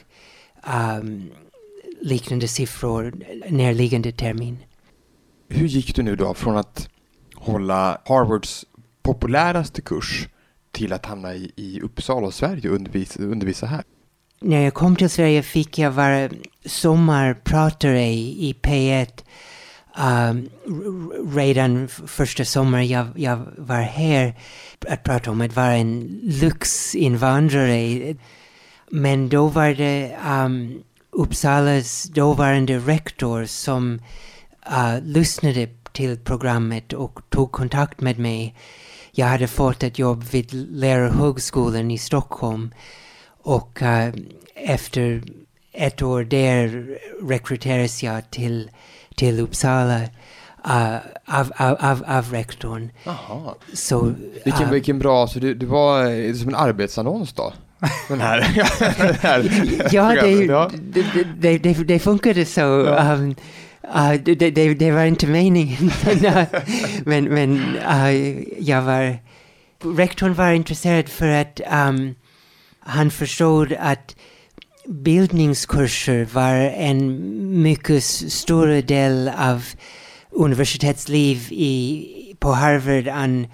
um, 0.98 1.32
liknande 2.02 2.48
siffror 2.48 3.14
närliggande 3.50 4.12
termin. 4.12 4.58
Hur 5.50 5.68
gick 5.68 5.96
du 5.96 6.04
nu 6.04 6.16
då 6.16 6.34
från 6.34 6.58
att 6.58 6.90
hålla 7.46 8.02
Harvards 8.06 8.66
populäraste 9.04 9.82
kurs 9.82 10.28
till 10.72 10.94
att 10.94 11.06
hamna 11.06 11.34
i, 11.34 11.52
i 11.56 11.82
Uppsala 11.82 12.28
och 12.28 12.34
Sverige 12.34 12.70
och 12.70 12.76
undervisa, 12.76 13.24
undervisa 13.24 13.66
här? 13.66 13.84
När 14.42 14.62
jag 14.62 14.74
kom 14.74 14.96
till 14.96 15.10
Sverige 15.10 15.44
fick 15.44 15.78
jag 15.78 15.92
vara 15.92 16.30
sommarpratare 16.66 18.06
i, 18.06 18.50
i 18.50 18.54
P1 18.54 19.24
um, 19.98 20.50
redan 21.36 21.88
första 21.88 22.46
sommaren 22.46 22.88
jag, 22.88 23.08
jag 23.16 23.40
var 23.58 23.82
här 23.82 24.36
att 24.90 25.04
prata 25.04 25.32
om 25.32 25.42
att 25.42 25.56
vara 25.56 25.74
en 25.76 26.20
lyxinvandrare. 26.24 28.16
Men 28.92 29.30
då 29.30 29.48
var 29.48 29.74
det 29.74 30.18
um, 30.28 30.84
Uppsalas 31.18 32.04
dåvarande 32.04 32.78
rektor 32.78 33.46
som 33.46 34.02
uh, 34.72 35.04
lyssnade 35.04 35.68
till 35.96 36.18
programmet 36.18 36.94
och 36.94 37.20
tog 37.30 37.52
kontakt 37.52 38.02
med 38.02 38.20
mig. 38.20 38.56
Jag 39.12 39.28
hade 39.28 39.48
fått 39.48 39.84
ett 39.84 40.00
jobb 40.00 40.24
vid 40.24 40.54
Lärarhögskolan 40.54 41.92
i 41.92 41.98
Stockholm 41.98 42.74
och 43.44 43.82
uh, 43.82 44.14
efter 44.56 45.24
ett 45.74 46.02
år 46.02 46.24
där 46.24 46.98
rekryterades 47.30 48.04
jag 48.04 48.32
till 48.32 48.70
till 49.16 49.40
Uppsala 49.40 50.00
uh, 50.00 50.96
av, 51.26 51.52
av, 51.58 51.78
av, 51.80 52.04
av 52.08 52.32
rektorn. 52.32 52.90
Aha. 53.06 53.56
Så, 53.74 54.14
vilken, 54.44 54.66
uh, 54.66 54.72
vilken 54.72 55.00
bra, 55.00 55.28
så 55.28 55.40
det, 55.40 55.54
det 55.54 55.66
var 55.66 56.34
som 56.34 56.50
en 56.50 56.56
arbetsannons 56.56 57.34
då? 57.34 57.54
Den 58.08 58.22
här, 58.22 58.38
den 58.98 59.16
här 59.16 59.52
ja, 59.92 60.16
det, 60.22 60.32
ja. 60.32 60.72
Det, 60.74 61.06
det, 61.40 61.58
det, 61.58 61.74
det 61.74 62.00
funkade 62.00 62.46
så. 62.46 62.62
Ja. 62.62 63.14
Um, 63.14 63.36
uh, 63.96 64.14
det, 64.24 64.36
det, 64.36 64.74
det, 64.74 64.92
var 64.92 65.06
inte 65.06 65.28
meningen. 65.28 65.92
Ah, 66.26 66.46
men 67.06 67.24
men 67.24 67.60
uh, 67.76 68.44
jag 68.60 68.82
var... 68.82 69.18
Rektorn 69.98 70.34
var 70.34 70.52
intresserad 70.52 71.10
för 71.10 71.28
att 71.28 71.62
um, 71.72 72.16
han 72.80 73.12
förstod 73.12 73.74
att 73.80 74.16
bildningskurser 74.88 76.28
var 76.34 76.54
en 76.78 77.62
mycket 77.62 78.04
större 78.04 78.82
del 78.82 79.32
av 79.38 79.66
universitetsliv 80.32 81.48
i, 81.52 82.36
på 82.40 82.52
Harvard 82.52 83.08
an, 83.08 83.48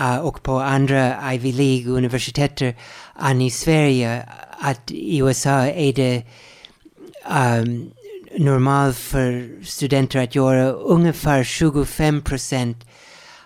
uh, 0.00 0.18
och 0.18 0.42
på 0.42 0.60
andra 0.60 1.34
Ivy 1.34 1.52
League-universiteter 1.52 2.76
än 3.20 3.40
i 3.40 3.50
Sverige. 3.50 4.22
Att 4.58 4.90
i 4.90 5.18
USA 5.18 5.66
är 5.66 5.92
det 5.92 6.22
um, 7.60 7.90
normalt 8.38 8.96
för 8.96 9.48
studenter 9.64 10.22
att 10.22 10.34
göra 10.34 10.72
ungefär 10.72 11.44
25 11.44 12.22
procent 12.22 12.86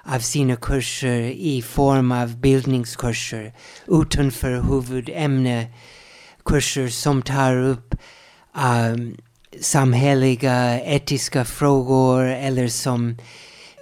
av 0.04 0.18
sina 0.18 0.56
kurser 0.56 1.20
i 1.30 1.62
form 1.62 2.12
av 2.12 2.36
bildningskurser 2.36 3.52
utanför 3.86 4.62
huvudämne 4.70 5.66
kurser 6.44 6.88
som 6.88 7.22
tar 7.22 7.56
upp 7.56 7.94
um, 8.54 9.16
samhälleliga, 9.60 10.80
etiska 10.84 11.44
frågor 11.44 12.24
eller 12.24 12.68
som 12.68 13.16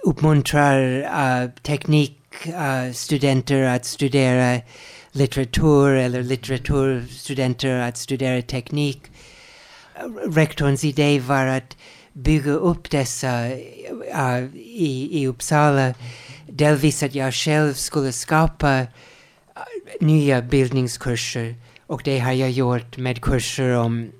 uppmuntrar 0.03 1.01
uh, 1.01 1.49
teknikstudenter 1.63 3.61
uh, 3.61 3.73
att 3.73 3.85
studera 3.85 4.61
litteratur 5.11 5.89
eller 5.89 6.23
litteraturstudenter 6.23 7.79
att 7.79 7.97
studera 7.97 8.41
teknik. 8.41 9.01
Rektorns 10.27 10.83
idé 10.83 11.19
var 11.19 11.45
att 11.45 11.77
bygga 12.13 12.51
upp 12.51 12.89
dessa 12.89 13.47
uh, 13.47 14.55
i, 14.55 15.09
i 15.21 15.27
Uppsala. 15.27 15.93
Delvis 16.47 17.03
att 17.03 17.15
jag 17.15 17.33
själv 17.33 17.73
skulle 17.73 18.11
skapa 18.11 18.81
uh, 18.81 18.87
nya 19.99 20.41
bildningskurser 20.41 21.55
och 21.87 22.01
det 22.05 22.19
har 22.19 22.31
jag 22.31 22.51
gjort 22.51 22.97
med 22.97 23.21
kurser 23.21 23.73
om 23.73 24.11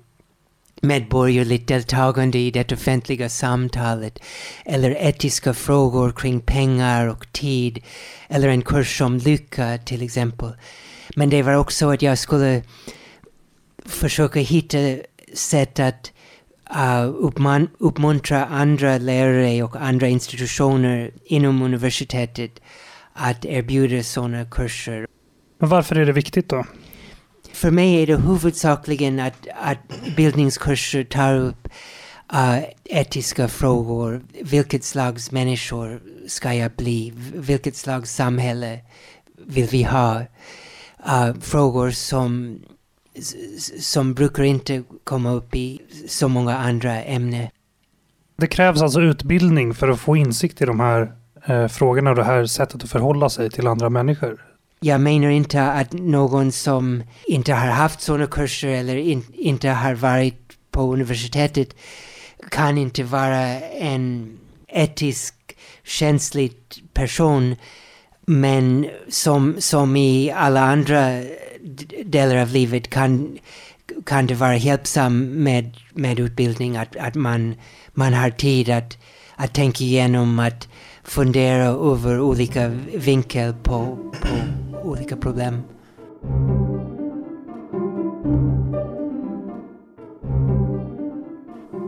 medborgerligt 0.82 1.68
deltagande 1.68 2.38
i 2.38 2.50
det 2.50 2.72
offentliga 2.72 3.28
samtalet 3.28 4.18
eller 4.64 4.90
etiska 4.90 5.54
frågor 5.54 6.12
kring 6.12 6.40
pengar 6.40 7.06
och 7.06 7.32
tid 7.32 7.82
eller 8.28 8.48
en 8.48 8.62
kurs 8.62 9.00
om 9.00 9.18
lycka 9.18 9.78
till 9.78 10.02
exempel. 10.02 10.52
Men 11.16 11.30
det 11.30 11.42
var 11.42 11.54
också 11.54 11.90
att 11.90 12.02
jag 12.02 12.18
skulle 12.18 12.62
försöka 13.86 14.40
hitta 14.40 14.78
sätt 15.34 15.80
att 15.80 16.12
uh, 16.76 17.08
uppman, 17.14 17.68
uppmuntra 17.78 18.46
andra 18.46 18.98
lärare 18.98 19.62
och 19.62 19.76
andra 19.76 20.08
institutioner 20.08 21.10
inom 21.24 21.62
universitetet 21.62 22.60
att 23.12 23.44
erbjuda 23.44 24.02
sådana 24.02 24.44
kurser. 24.44 25.06
Men 25.58 25.68
varför 25.68 25.96
är 25.96 26.06
det 26.06 26.12
viktigt 26.12 26.48
då? 26.48 26.64
för 27.58 27.70
mig 27.70 28.02
är 28.02 28.06
det 28.06 28.16
huvudsakligen 28.16 29.20
att, 29.20 29.46
att 29.60 29.78
bildningskurser 30.16 31.04
tar 31.04 31.36
upp 31.36 31.68
uh, 32.34 32.58
etiska 32.84 33.48
frågor. 33.48 34.22
Vilket 34.42 34.84
slags 34.84 35.32
människor 35.32 36.02
ska 36.26 36.54
jag 36.54 36.72
bli? 36.72 37.12
Vilket 37.34 37.76
slags 37.76 38.14
samhälle 38.14 38.80
vill 39.46 39.66
vi 39.66 39.82
ha? 39.82 40.20
Uh, 41.06 41.40
frågor 41.40 41.90
som, 41.90 42.60
som 43.80 44.14
brukar 44.14 44.42
inte 44.42 44.82
komma 45.04 45.30
upp 45.30 45.54
i 45.54 45.80
så 46.08 46.28
många 46.28 46.56
andra 46.56 47.02
ämnen. 47.02 47.48
Det 48.36 48.46
krävs 48.46 48.82
alltså 48.82 49.00
utbildning 49.00 49.74
för 49.74 49.88
att 49.88 50.00
få 50.00 50.16
insikt 50.16 50.62
i 50.62 50.64
de 50.64 50.80
här 50.80 51.12
eh, 51.46 51.68
frågorna 51.68 52.10
och 52.10 52.16
det 52.16 52.24
här 52.24 52.46
sättet 52.46 52.84
att 52.84 52.90
förhålla 52.90 53.28
sig 53.30 53.50
till 53.50 53.66
andra 53.66 53.90
människor. 53.90 54.44
jag 54.80 55.00
menar 55.00 55.28
inte 55.28 55.62
att 55.62 55.92
någon 55.92 56.52
som 56.52 57.02
inte 57.26 57.52
har 57.52 57.68
haft 57.68 58.00
sådana 58.00 58.26
kurser 58.26 58.68
eller 58.68 58.96
in, 58.96 59.24
inte 59.32 59.68
har 59.68 59.94
varit 59.94 60.56
på 60.70 60.92
universitetet 60.92 61.74
kan 62.50 62.78
inte 62.78 63.04
vara 63.04 63.60
en 63.60 64.38
etisk 64.68 65.34
känslig 65.84 66.52
person. 66.92 67.56
Men 68.26 68.86
som, 69.08 69.56
som 69.58 69.96
i 69.96 70.30
alla 70.30 70.60
andra 70.60 71.22
delar 72.04 72.36
av 72.36 72.48
livet 72.48 72.90
kan, 72.90 73.38
kan 74.06 74.26
det 74.26 74.34
vara 74.34 74.56
hjälpsamt 74.56 75.30
med, 75.30 75.76
med 75.92 76.20
utbildning, 76.20 76.76
att, 76.76 76.96
att 76.96 77.14
man, 77.14 77.54
man 77.94 78.14
har 78.14 78.30
tid 78.30 78.70
att, 78.70 78.98
att 79.36 79.54
tänka 79.54 79.84
igenom, 79.84 80.38
att 80.38 80.68
fundera 81.04 81.64
över 81.64 82.20
olika 82.20 82.68
vinkel 82.94 83.54
på, 83.62 83.98
på 84.22 84.88
olika 84.88 85.16
problem. 85.16 85.62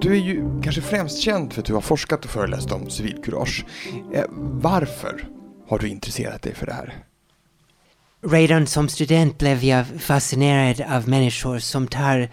Du 0.03 0.13
är 0.13 0.21
ju 0.21 0.63
kanske 0.63 0.83
främst 0.83 1.21
känd 1.21 1.53
för 1.53 1.61
att 1.61 1.67
du 1.67 1.75
har 1.75 1.81
forskat 1.81 2.25
och 2.25 2.31
föreläst 2.31 2.73
om 2.73 2.91
civilkurage. 2.91 3.65
Eh, 4.15 4.25
varför 4.39 5.29
har 5.69 5.79
du 5.79 5.89
intresserat 5.89 6.43
dig 6.43 6.55
för 6.55 6.67
det 6.67 6.73
här? 6.73 6.95
Redan 8.23 8.67
som 8.67 8.89
student 8.89 9.39
blev 9.39 9.65
jag 9.65 9.87
fascinerad 9.99 10.81
av 10.81 11.09
människor 11.09 11.59
som 11.59 11.89
tar 11.89 12.29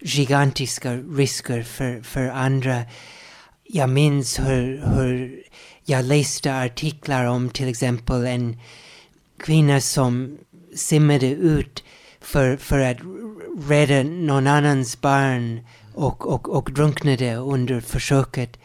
gigantiska 0.00 0.96
risker 0.96 1.62
för, 1.62 2.02
för 2.02 2.28
andra. 2.28 2.82
Jag 3.64 3.90
minns 3.90 4.38
hur, 4.38 4.82
hur 4.94 5.42
jag 5.84 6.04
läste 6.04 6.54
artiklar 6.54 7.24
om 7.24 7.50
till 7.50 7.68
exempel 7.68 8.26
en 8.26 8.60
kvinna 9.38 9.80
som 9.80 10.38
simmade 10.74 11.26
ut 11.26 11.84
för, 12.20 12.56
för 12.56 12.78
att 12.78 12.98
rädda 13.68 14.02
någon 14.02 14.46
annans 14.46 15.00
barn 15.00 15.66
och, 15.94 16.26
och, 16.26 16.48
och 16.48 16.72
drunknade 16.72 17.36
under 17.36 17.80
försöket. 17.80 18.58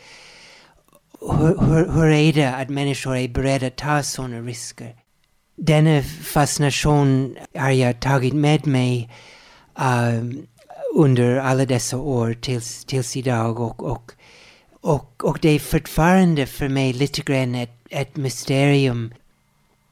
Hur, 1.22 1.68
hur, 1.68 1.92
hur 1.92 2.06
är 2.06 2.34
det 2.34 2.56
att 2.56 2.70
människor 2.70 3.18
är 3.18 3.28
beredda 3.28 3.68
att 3.68 3.78
ta 3.78 4.04
sådana 4.04 4.42
risker? 4.42 5.05
Denna 5.56 6.02
fascination 6.04 7.36
har 7.56 7.70
jag 7.70 8.00
tagit 8.00 8.34
med 8.34 8.68
mig 8.68 9.10
uh, 9.80 10.42
under 10.96 11.36
alla 11.36 11.66
dessa 11.66 11.98
år 11.98 12.34
tills, 12.34 12.86
tills 12.86 13.18
idag 13.18 13.60
och, 13.60 13.84
och, 13.84 14.12
och, 14.82 15.24
och 15.24 15.40
det 15.42 15.50
är 15.50 15.60
fortfarande 15.60 16.46
för 16.46 16.70
mig 16.70 16.94
lite 16.94 17.22
grann 17.22 17.56
ett, 17.56 17.78
ett 17.90 18.16
mysterium. 18.16 19.14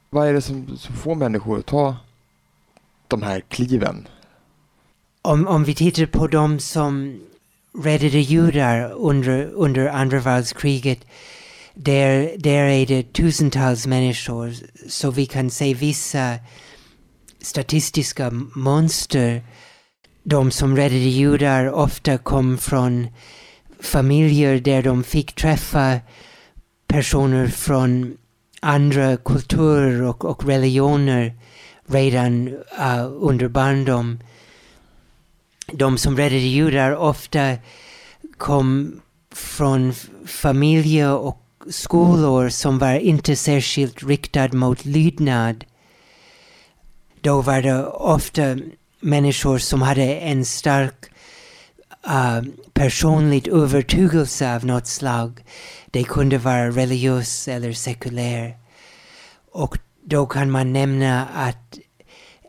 Vad 0.10 0.28
är 0.28 0.34
det 0.34 0.42
som, 0.42 0.78
som 0.78 0.96
får 0.96 1.16
människor 1.16 1.60
att 1.60 1.66
ta 1.66 1.96
de 3.08 3.22
här 3.22 3.42
kliven? 3.42 4.08
Om, 5.22 5.48
om 5.48 5.64
vi 5.64 5.76
tittar 5.76 6.06
på 6.06 6.28
de 6.28 6.60
som 6.60 7.20
räddade 7.84 8.20
judar 8.20 8.92
under, 8.92 9.46
under 9.46 9.88
andra 9.88 10.20
världskriget 10.20 11.00
där, 11.74 12.32
där 12.38 12.64
är 12.64 12.86
det 12.86 13.14
tusentals 13.14 13.88
människor. 13.88 14.54
Så 14.90 15.12
vi 15.12 15.26
kan 15.26 15.50
se 15.50 15.74
vissa 15.74 16.36
statistiska 17.42 18.32
mönster. 18.56 19.44
De 20.24 20.52
som 20.52 20.76
räddade 20.76 20.98
judar 20.98 21.72
ofta 21.72 22.18
kom 22.18 22.58
från 22.58 23.08
familjer 23.80 24.60
där 24.60 24.84
de 24.84 25.04
fick 25.04 25.36
träffa 25.36 26.00
personer 26.88 27.48
från 27.48 28.18
andra 28.62 29.18
kulturer 29.18 30.02
och, 30.02 30.26
och 30.26 30.46
religioner 30.46 31.34
redan 31.86 32.48
uh, 32.80 33.12
under 33.12 33.48
barndom. 33.48 34.20
De 35.72 35.98
som 35.98 36.18
räddade 36.18 36.38
judar 36.38 36.96
ofta 36.96 37.56
kom 38.38 39.02
från 39.32 39.94
familjer 40.26 41.14
och 41.14 41.43
skolor 41.70 42.50
som 42.50 42.80
var 42.80 42.94
inte 42.94 43.36
särskilt 43.36 44.04
riktad 44.04 44.54
mot 44.54 44.86
lydnad. 44.86 45.66
Då 47.22 47.42
var 47.42 47.62
det 47.62 47.86
ofta 47.86 48.58
människor 49.00 49.58
som 49.58 49.82
hade 49.82 50.04
en 50.04 50.46
stark 50.46 51.06
eh, 52.08 52.38
uh, 52.38 52.44
personlig 52.74 53.48
övertygelse 53.48 54.56
av 54.56 54.66
något 54.66 54.88
slag. 54.88 55.44
Det 55.92 56.04
kunde 56.04 56.38
vara 56.38 56.70
religiös 56.70 57.48
eller 57.48 57.74
sekulär. 57.74 58.58
Och 59.52 59.78
då 60.06 60.26
kan 60.26 60.52
man 60.52 60.74
nämna 60.74 61.26
att 61.26 61.80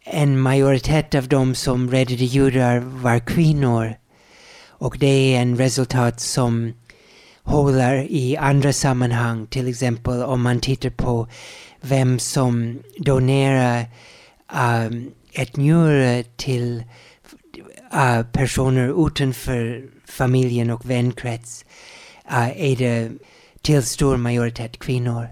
en 0.05 0.41
majoritet 0.41 1.15
av 1.15 1.29
de 1.29 1.55
som 1.55 1.91
räddade 1.91 2.25
judar 2.25 2.79
var 2.79 3.19
kvinnor. 3.19 3.95
Och 4.69 4.97
det 4.99 5.07
är 5.35 5.43
en 5.43 5.57
resultat 5.57 6.21
som 6.21 6.73
håller 7.45 8.07
i 8.11 8.37
andra 8.37 8.73
sammanhang. 8.73 9.47
Till 9.47 9.69
exempel 9.69 10.23
om 10.23 10.43
man 10.43 10.61
tittar 10.61 10.91
på 10.91 11.29
vem 11.81 12.19
som 12.19 12.79
donerar 12.99 13.87
um, 14.87 15.11
ett 15.33 15.57
njure 15.57 16.23
till 16.37 16.85
uh, 17.95 18.23
personer 18.33 19.07
utanför 19.07 19.89
familjen 20.07 20.71
och 20.71 20.91
vänkrets 20.91 21.65
uh, 22.31 22.63
är 22.63 22.77
det 22.77 23.13
till 23.63 23.83
stor 23.83 24.17
majoritet 24.17 24.79
kvinnor. 24.79 25.29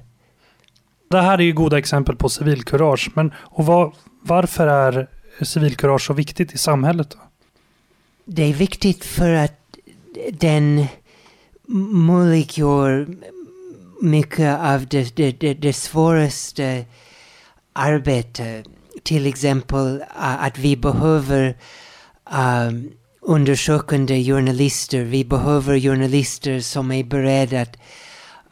Det 1.11 1.21
här 1.21 1.39
är 1.39 1.43
ju 1.43 1.53
goda 1.53 1.79
exempel 1.79 2.17
på 2.17 2.29
civilkurage. 2.29 3.11
Men 3.15 3.33
och 3.37 3.67
var, 3.67 3.95
varför 4.23 4.67
är 4.67 5.09
civilkurage 5.43 6.07
så 6.07 6.13
viktigt 6.13 6.55
i 6.55 6.59
samhället? 6.59 7.11
Då? 7.11 7.19
Det 8.25 8.43
är 8.43 8.55
viktigt 8.55 9.05
för 9.05 9.33
att 9.35 9.59
den 10.33 10.87
möjliggör 11.73 13.09
mycket 14.03 14.61
av 14.61 14.87
det, 14.87 15.17
det, 15.17 15.41
det, 15.41 15.55
det 15.55 15.73
svåraste 15.73 16.85
arbetet. 17.73 18.67
Till 19.03 19.27
exempel 19.27 20.05
att 20.17 20.59
vi 20.59 20.77
behöver 20.77 21.57
um, 22.33 22.91
undersökande 23.21 24.25
journalister. 24.25 25.05
Vi 25.05 25.25
behöver 25.25 25.79
journalister 25.81 26.61
som 26.61 26.91
är 26.91 27.05
beredda 27.05 27.61
att 27.61 27.77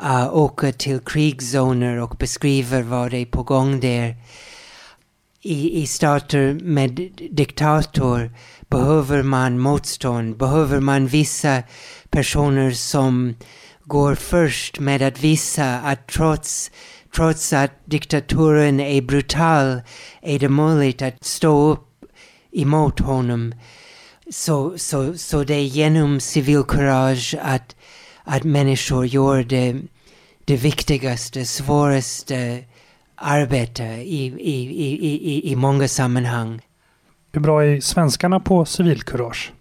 uh, 0.02 0.36
åka 0.36 0.72
till 0.72 1.00
krigszoner 1.00 1.96
och 1.96 2.16
beskriva 2.18 2.82
vad 2.82 3.10
det 3.10 3.18
är 3.18 3.26
på 3.26 3.42
gång 3.42 3.80
där. 3.80 4.16
I, 5.42 5.82
i 5.82 5.86
stater 5.86 6.58
med 6.62 7.10
diktator 7.30 8.30
behöver 8.70 9.22
man 9.22 9.58
motstånd, 9.58 10.36
behöver 10.36 10.80
man 10.80 11.06
vissa 11.06 11.62
personer 12.10 12.70
som 12.70 13.34
går 13.84 14.14
först 14.14 14.80
med 14.80 15.02
att 15.02 15.20
visa 15.24 15.80
att 15.80 16.06
trots, 16.06 16.70
trots 17.14 17.52
att 17.52 17.70
diktaturen 17.84 18.80
är 18.80 19.02
brutal 19.02 19.80
är 20.22 20.38
det 20.38 20.48
möjligt 20.48 21.02
att 21.02 21.24
stå 21.24 21.70
upp 21.70 22.04
emot 22.52 23.00
honom. 23.00 23.54
Så, 24.30 24.78
så, 24.78 25.18
så 25.18 25.44
det 25.44 25.54
är 25.54 25.64
genom 25.64 26.20
civilkurage 26.20 27.34
att, 27.42 27.76
att 28.24 28.44
människor 28.44 29.06
gör 29.06 29.42
det, 29.42 29.76
det 30.44 30.56
viktigaste, 30.56 31.44
svåraste 31.44 32.64
arbetet 33.14 33.98
i, 33.98 34.24
i, 34.24 34.56
i, 34.86 35.32
i, 35.32 35.52
i 35.52 35.56
många 35.56 35.88
sammanhang. 35.88 36.60
Hur 37.32 37.40
bra 37.40 37.64
är 37.64 37.80
svenskarna 37.80 38.40
på 38.40 38.64
civilkurage? 38.64 39.52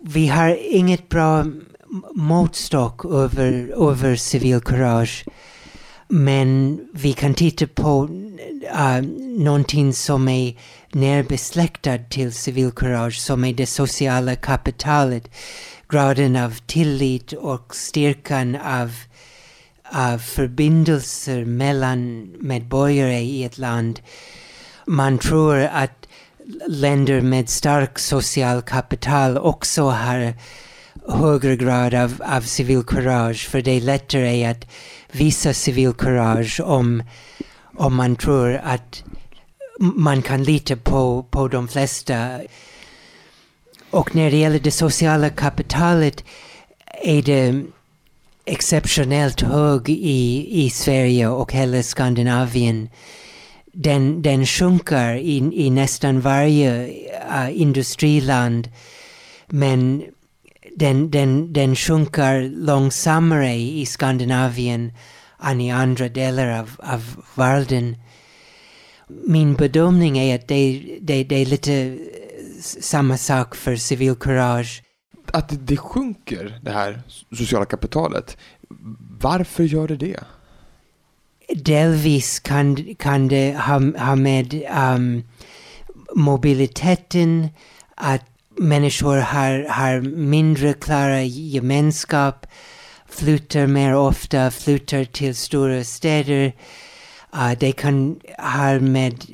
Vi 0.00 0.28
har 0.28 0.58
inget 0.70 1.08
bra 1.08 1.44
måttstock 2.14 3.04
över, 3.04 3.74
över 3.90 4.16
civilkurage. 4.16 5.24
Men 6.08 6.80
vi 6.92 7.12
kan 7.12 7.34
titta 7.34 7.66
på 7.66 8.08
uh, 8.74 9.02
någonting 9.38 9.92
som 9.92 10.28
är 10.28 10.56
närbesläktat 10.92 12.10
till 12.10 12.32
civilkurage, 12.32 13.20
som 13.20 13.44
är 13.44 13.52
det 13.54 13.66
sociala 13.66 14.36
kapitalet. 14.36 15.30
Graden 15.88 16.36
av 16.36 16.54
tillit 16.66 17.32
och 17.32 17.76
styrkan 17.76 18.56
av, 18.56 18.92
av 19.92 20.18
förbindelser 20.18 21.44
mellan 21.44 22.30
medborgare 22.40 23.20
i 23.20 23.44
ett 23.44 23.58
land. 23.58 24.00
Man 24.86 25.18
tror 25.18 25.58
att 25.58 26.01
länder 26.66 27.20
med 27.20 27.48
stark 27.48 27.98
social 27.98 28.62
kapital 28.62 29.38
också 29.38 29.82
har 29.82 30.34
högre 31.08 31.56
grad 31.56 31.94
av, 31.94 32.22
av 32.26 32.40
civilkurage, 32.40 33.48
för 33.48 33.62
det 33.62 33.70
är 33.70 33.80
lättare 33.80 34.44
att 34.44 34.66
visa 35.12 35.54
civilkurage 35.54 36.60
om, 36.60 37.02
om 37.76 37.94
man 37.94 38.16
tror 38.16 38.60
att 38.64 39.04
man 39.78 40.22
kan 40.22 40.42
lita 40.42 40.76
på, 40.76 41.22
på 41.30 41.48
de 41.48 41.68
flesta. 41.68 42.40
Och 43.90 44.14
när 44.14 44.30
det 44.30 44.36
gäller 44.36 44.58
det 44.58 44.70
sociala 44.70 45.30
kapitalet 45.30 46.24
är 47.04 47.22
det 47.22 47.64
exceptionellt 48.44 49.40
hög 49.40 49.88
i, 49.88 50.48
i 50.64 50.70
Sverige 50.70 51.28
och 51.28 51.52
hela 51.52 51.82
Skandinavien 51.82 52.88
den, 53.72 54.22
den 54.22 54.46
sjunker 54.46 55.14
i, 55.14 55.36
i 55.66 55.70
nästan 55.70 56.20
varje 56.20 56.86
uh, 57.30 57.60
industriland. 57.60 58.68
Men 59.48 60.02
den, 60.76 61.10
den, 61.10 61.52
den 61.52 61.76
sjunker 61.76 62.42
långsammare 62.42 63.54
i 63.54 63.86
Skandinavien 63.86 64.92
än 65.42 65.60
i 65.60 65.70
andra 65.70 66.08
delar 66.08 66.48
av, 66.48 66.70
av 66.78 67.24
världen. 67.34 67.96
Min 69.08 69.54
bedömning 69.54 70.18
är 70.18 70.34
att 70.34 70.48
det, 70.48 70.82
det, 71.00 71.24
det 71.24 71.36
är 71.36 71.46
lite 71.46 71.74
eh, 71.74 71.98
samma 72.62 73.16
sak 73.16 73.54
för 73.54 73.76
civilkurage. 73.76 74.82
Att 75.32 75.66
det 75.66 75.76
sjunker, 75.76 76.60
det 76.62 76.70
här 76.70 77.02
sociala 77.32 77.64
kapitalet, 77.64 78.36
varför 79.20 79.64
gör 79.64 79.88
det 79.88 79.96
det? 79.96 80.20
Delvis 81.54 82.40
kan, 82.40 82.94
kan 82.98 83.28
det 83.28 83.54
ha, 83.54 83.80
ha 83.98 84.16
med 84.16 84.54
um, 84.94 85.22
mobiliteten, 86.14 87.48
att 87.94 88.24
människor 88.58 89.16
har, 89.16 89.68
har 89.68 90.00
mindre 90.00 90.72
klara 90.72 91.22
gemenskap, 91.22 92.46
flyttar 93.06 93.66
mer 93.66 93.94
ofta, 93.94 94.50
flyttar 94.50 95.04
till 95.04 95.34
stora 95.34 95.84
städer. 95.84 96.52
Uh, 97.34 97.52
det 97.58 97.72
kan 97.72 98.20
ha 98.38 98.80
med 98.80 99.24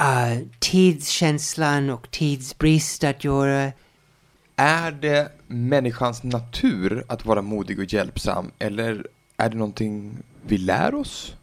uh, 0.00 0.38
tidskänslan 0.58 1.90
och 1.90 2.10
tidsbrist 2.10 3.04
att 3.04 3.24
göra. 3.24 3.72
Är 4.56 4.90
det 4.90 5.32
människans 5.46 6.22
natur 6.22 7.04
att 7.08 7.26
vara 7.26 7.42
modig 7.42 7.78
och 7.78 7.92
hjälpsam 7.92 8.50
eller 8.58 9.06
är 9.36 9.48
det 9.48 9.56
någonting 9.56 10.16
vi 10.46 10.58
lär 10.58 10.94
oss? 10.94 11.34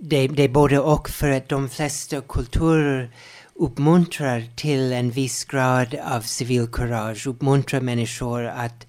Det, 0.00 0.28
det 0.28 0.42
är 0.42 0.48
både 0.48 0.78
och 0.78 1.10
för 1.10 1.30
att 1.30 1.48
de 1.48 1.68
flesta 1.68 2.20
kulturer 2.20 3.10
uppmuntrar 3.54 4.44
till 4.56 4.92
en 4.92 5.10
viss 5.10 5.44
grad 5.44 5.94
av 5.94 6.20
civilkurage, 6.20 7.26
uppmuntrar 7.26 7.80
människor 7.80 8.44
att 8.44 8.86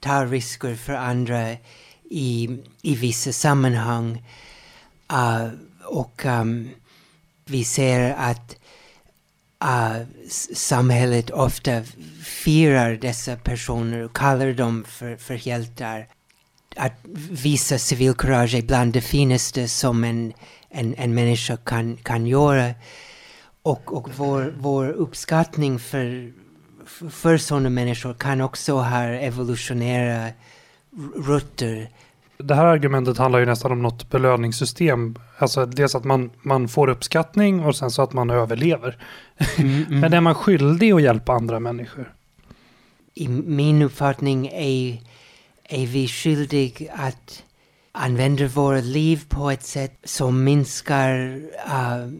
ta 0.00 0.24
risker 0.24 0.74
för 0.74 0.92
andra 0.92 1.56
i, 2.10 2.58
i 2.82 2.94
vissa 2.94 3.32
sammanhang. 3.32 4.22
Uh, 5.12 5.48
och 5.84 6.24
um, 6.24 6.68
vi 7.44 7.64
ser 7.64 8.10
att 8.10 8.56
uh, 9.64 10.06
samhället 10.54 11.30
ofta 11.30 11.82
firar 12.24 12.96
dessa 12.96 13.36
personer 13.36 13.98
och 14.04 14.16
kallar 14.16 14.52
dem 14.52 14.84
för, 14.88 15.16
för 15.16 15.48
hjältar. 15.48 16.06
Att 16.76 16.92
visa 17.30 17.78
civilkurage 17.78 18.54
är 18.54 18.62
bland 18.62 18.92
det 18.92 19.00
finaste 19.00 19.68
som 19.68 20.04
en, 20.04 20.32
en, 20.70 20.94
en 20.94 21.14
människa 21.14 21.56
kan, 21.56 21.96
kan 21.96 22.26
göra. 22.26 22.74
Och, 23.62 23.96
och 23.96 24.08
vår, 24.16 24.54
vår 24.58 24.88
uppskattning 24.88 25.78
för, 25.78 26.32
för 27.10 27.36
sådana 27.36 27.70
människor 27.70 28.14
kan 28.14 28.40
också 28.40 28.74
ha 28.74 29.04
evolutionära 29.04 30.28
rötter. 31.16 31.88
Det 32.38 32.54
här 32.54 32.64
argumentet 32.64 33.18
handlar 33.18 33.38
ju 33.38 33.46
nästan 33.46 33.72
om 33.72 33.82
något 33.82 34.10
belöningssystem. 34.10 35.16
Alltså 35.38 35.66
dels 35.66 35.94
att 35.94 36.04
man, 36.04 36.30
man 36.42 36.68
får 36.68 36.88
uppskattning 36.88 37.64
och 37.64 37.76
sen 37.76 37.90
så 37.90 38.02
att 38.02 38.12
man 38.12 38.30
överlever. 38.30 38.98
Mm, 39.58 39.84
mm. 39.86 40.00
Men 40.00 40.12
är 40.12 40.20
man 40.20 40.34
skyldig 40.34 40.92
att 40.92 41.02
hjälpa 41.02 41.32
andra 41.32 41.60
människor? 41.60 42.12
I 43.14 43.28
min 43.28 43.82
uppfattning 43.82 44.46
är, 44.46 44.98
är 45.72 45.86
vi 45.86 46.08
skyldiga 46.08 46.92
att 46.92 47.44
använda 47.92 48.46
våra 48.46 48.80
liv 48.80 49.24
på 49.28 49.50
ett 49.50 49.62
sätt 49.62 49.98
som 50.04 50.44
minskar 50.44 51.40
uh, 51.66 52.12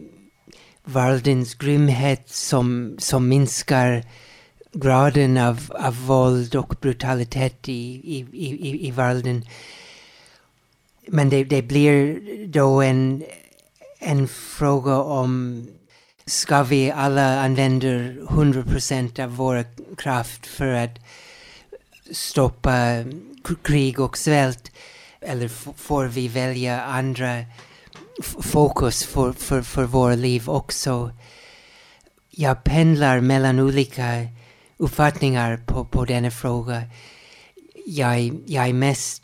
världens 0.83 1.55
grymhet, 1.55 2.29
som, 2.29 2.95
som 2.99 3.27
minskar 3.27 4.03
graden 4.71 5.37
av, 5.37 5.71
av 5.79 6.05
våld 6.05 6.55
och 6.55 6.75
brutalitet 6.81 7.69
i, 7.69 8.01
i, 8.17 8.27
i, 8.33 8.87
i 8.87 8.91
världen. 8.91 9.45
Men 11.07 11.29
det, 11.29 11.43
det 11.43 11.61
blir 11.61 12.19
då 12.47 12.81
en, 12.81 13.23
en 13.99 14.27
fråga 14.27 14.97
om 14.97 15.67
ska 16.25 16.63
vi 16.63 16.91
alla 16.91 17.39
använda 17.41 17.87
100% 17.87 19.23
av 19.23 19.35
vår 19.35 19.65
kraft 19.97 20.45
för 20.45 20.67
att 20.67 20.99
stoppa 22.13 22.91
eh, 22.91 23.05
krig 23.63 23.99
och 23.99 24.17
svält? 24.17 24.71
Eller 25.21 25.47
får 25.77 26.05
vi 26.05 26.27
välja 26.27 26.81
andra 26.83 27.45
fokus 28.41 29.03
för, 29.03 29.33
för, 29.33 29.61
för 29.61 29.83
våra 29.83 30.15
liv 30.15 30.49
också? 30.49 31.11
Jag 32.29 32.63
pendlar 32.63 33.19
mellan 33.19 33.59
olika 33.59 34.27
uppfattningar 34.77 35.57
på, 35.57 35.85
på 35.85 36.05
denna 36.05 36.31
fråga. 36.31 36.83
Jag, 37.85 38.39
jag 38.45 38.67
är 38.67 38.73
mest 38.73 39.23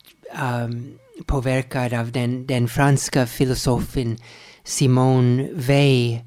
um, 0.63 0.99
påverkad 1.25 1.93
av 1.93 2.11
den, 2.11 2.47
den 2.47 2.67
franska 2.67 3.27
filosofen 3.27 4.17
Simone 4.63 5.49
Weil 5.53 6.19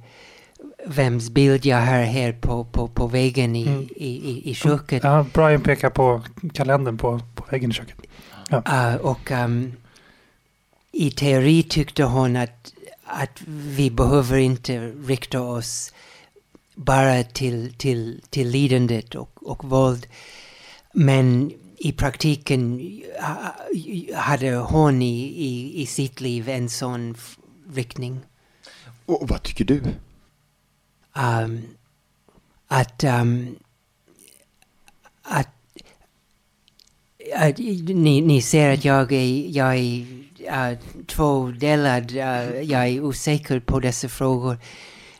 vems 0.86 1.30
bild 1.30 1.66
jag 1.66 1.76
har 1.76 2.02
här 2.02 2.32
på, 2.32 2.64
på, 2.64 2.88
på 2.88 3.06
väggen 3.06 3.56
i, 3.56 3.66
mm. 3.66 3.88
i, 3.96 4.30
i, 4.30 4.50
i 4.50 4.54
köket. 4.54 5.04
Ja, 5.04 5.26
Brian 5.32 5.60
pekar 5.60 5.90
på 5.90 6.22
kalendern 6.52 6.98
på, 6.98 7.20
på 7.34 7.44
väggen 7.50 7.70
i 7.70 7.74
köket. 7.74 7.96
Ja. 8.48 8.62
Uh, 8.68 8.96
och 8.96 9.30
um, 9.30 9.72
i 10.92 11.10
teori 11.10 11.62
tyckte 11.62 12.04
hon 12.04 12.36
att, 12.36 12.72
att 13.04 13.42
vi 13.46 13.90
behöver 13.90 14.38
inte 14.38 14.88
rikta 14.88 15.40
oss 15.40 15.92
bara 16.74 17.22
till, 17.22 17.74
till, 17.74 18.20
till 18.30 18.48
lidandet 18.48 19.14
och, 19.14 19.50
och 19.50 19.64
våld. 19.64 20.06
Men 20.92 21.52
i 21.78 21.92
praktiken 21.92 22.80
hade 24.14 24.56
hon 24.56 25.02
i, 25.02 25.22
i, 25.22 25.82
i 25.82 25.86
sitt 25.86 26.20
liv 26.20 26.48
en 26.48 26.68
sån 26.68 27.16
riktning. 27.74 28.20
Och 29.06 29.28
vad 29.28 29.42
tycker 29.42 29.64
du? 29.64 29.82
Um, 31.14 31.68
att, 32.68 33.04
um, 33.04 33.56
att, 35.22 35.48
att 37.36 37.58
ni, 37.58 38.20
ni 38.20 38.42
ser 38.42 38.74
att 38.74 38.84
jag 38.84 39.12
är, 39.12 39.46
jag 39.48 39.76
är 39.76 40.06
uh, 40.72 40.78
tvådelad. 41.06 42.10
Uh, 42.10 42.62
jag 42.62 42.88
är 42.88 43.00
osäker 43.00 43.60
på 43.60 43.80
dessa 43.80 44.08
frågor. 44.08 44.58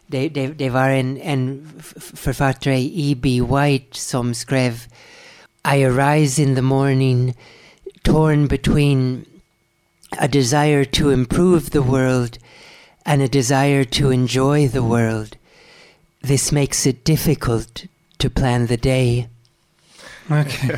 Det, 0.07 0.29
det, 0.29 0.47
det 0.47 0.71
var 0.71 0.89
en, 0.89 1.19
en 1.19 1.73
författare, 2.15 2.91
E.B. 2.95 3.43
White, 3.43 3.99
som 3.99 4.35
skrev 4.35 4.87
I 5.65 5.85
arise 5.85 6.43
in 6.43 6.55
the 6.55 6.63
morning 6.63 7.35
torn 8.03 8.49
between 8.49 9.25
a 10.19 10.29
desire 10.29 10.85
to 10.85 11.11
improve 11.11 11.71
the 11.71 11.83
world 11.83 12.39
and 13.07 13.23
a 13.23 13.29
desire 13.29 13.85
to 13.85 14.11
enjoy 14.11 14.69
the 14.69 14.83
world. 14.83 15.37
This 16.23 16.53
makes 16.53 16.87
it 16.87 17.05
difficult 17.05 17.85
to 18.17 18.31
plan 18.31 18.67
the 18.67 18.77
day. 18.77 19.29
Okay. 20.27 20.77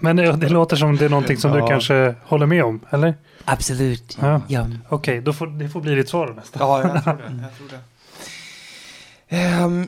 Men 0.00 0.16
det, 0.16 0.36
det, 0.36 0.48
låter 0.48 0.76
som 0.76 0.96
det 0.96 1.04
är 1.04 1.08
någonting 1.08 1.36
som 1.36 1.54
ja. 1.54 1.60
du 1.60 1.68
kanske 1.68 2.14
håller 2.22 2.46
med 2.46 2.64
om, 2.64 2.80
eller? 2.90 3.14
Absolut. 3.44 4.18
Ja. 4.20 4.42
ja. 4.48 4.60
Okej, 4.60 4.78
okay, 4.88 5.20
då 5.20 5.32
får, 5.32 5.46
det 5.46 5.68
får 5.68 5.80
bli 5.80 5.94
ditt 5.94 6.08
svar 6.08 6.34
nästan. 6.36 6.68
Ja, 6.68 6.82
jag 6.82 7.04
tror 7.04 7.16
det. 7.16 7.42
Jag 7.42 7.56
tror 7.56 7.68
det. 7.68 9.64
Um, 9.64 9.86